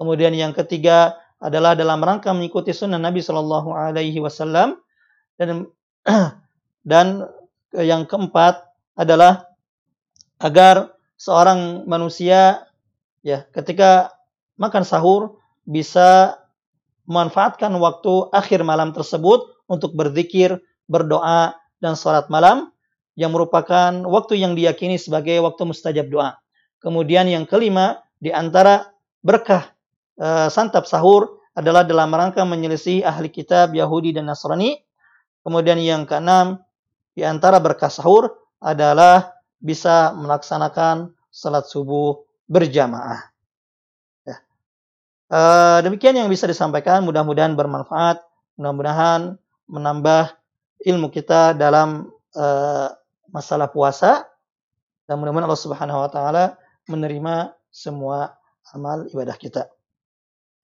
Kemudian 0.01 0.33
yang 0.33 0.57
ketiga 0.57 1.21
adalah 1.37 1.77
dalam 1.77 2.01
rangka 2.01 2.33
mengikuti 2.33 2.73
sunnah 2.73 2.97
Nabi 2.97 3.21
Shallallahu 3.21 3.77
Alaihi 3.77 4.17
Wasallam 4.25 4.81
dan 5.37 5.69
dan 6.91 7.29
yang 7.77 8.09
keempat 8.09 8.65
adalah 8.97 9.53
agar 10.41 10.97
seorang 11.21 11.85
manusia 11.85 12.65
ya 13.21 13.47
ketika 13.53 14.11
makan 14.59 14.83
sahur 14.83 15.42
bisa 15.67 16.39
memanfaatkan 17.07 17.71
waktu 17.79 18.31
akhir 18.31 18.63
malam 18.63 18.95
tersebut 18.95 19.53
untuk 19.67 19.95
berzikir, 19.97 20.61
berdoa 20.87 21.55
dan 21.83 21.99
sholat 21.99 22.31
malam 22.31 22.71
yang 23.19 23.35
merupakan 23.35 23.93
waktu 24.09 24.41
yang 24.41 24.57
diyakini 24.57 24.97
sebagai 24.97 25.41
waktu 25.45 25.69
mustajab 25.69 26.09
doa. 26.09 26.39
Kemudian 26.81 27.29
yang 27.29 27.45
kelima 27.47 28.01
di 28.19 28.33
antara 28.33 28.91
berkah 29.23 29.71
e, 30.17 30.49
santap 30.49 30.89
sahur 30.89 31.43
adalah 31.53 31.85
dalam 31.85 32.09
rangka 32.11 32.43
menyelisih 32.43 33.05
ahli 33.05 33.29
kitab 33.29 33.77
Yahudi 33.77 34.17
dan 34.17 34.27
Nasrani. 34.31 34.81
Kemudian 35.43 35.79
yang 35.83 36.09
keenam 36.09 36.63
di 37.13 37.23
antara 37.27 37.61
berkah 37.61 37.93
sahur 37.93 38.31
adalah 38.63 39.35
bisa 39.59 40.15
melaksanakan 40.17 41.13
salat 41.29 41.67
subuh 41.69 42.25
berjamaah. 42.47 43.32
Uh, 45.33 45.81
demikian 45.81 46.13
yang 46.13 46.29
bisa 46.29 46.45
disampaikan, 46.45 47.01
mudah-mudahan 47.09 47.57
bermanfaat, 47.57 48.21
mudah-mudahan 48.61 49.41
menambah 49.65 50.37
ilmu 50.85 51.09
kita 51.09 51.57
dalam 51.57 52.13
uh, 52.37 52.93
masalah 53.33 53.73
puasa 53.73 54.29
dan 55.09 55.17
mudah-mudahan 55.17 55.49
Allah 55.49 55.65
Subhanahu 55.65 56.05
wa 56.05 56.11
taala 56.13 56.45
menerima 56.85 57.57
semua 57.73 58.37
amal 58.77 59.09
ibadah 59.09 59.33
kita. 59.41 59.73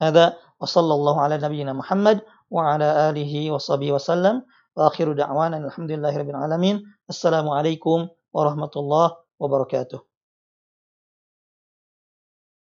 ada 0.05 0.37
Wassalamualaikum 0.61 1.17
ala 1.17 1.41
nabiyyina 1.41 1.73
Muhammad 1.73 2.21
wa 2.53 2.77
ala 2.77 3.09
alihi 3.09 3.49
wa 3.49 3.57
sahbihi 3.57 3.95
wa 3.95 4.03
sallam 4.03 4.37
wa 4.77 4.91
akhiru 4.91 5.17
da'wana 5.17 5.65
alhamdulillahi 5.65 6.17
rabbil 6.19 6.39
alamin. 6.45 6.77
Warahmatullahi 8.29 9.17
wabarakatuh. 9.41 10.08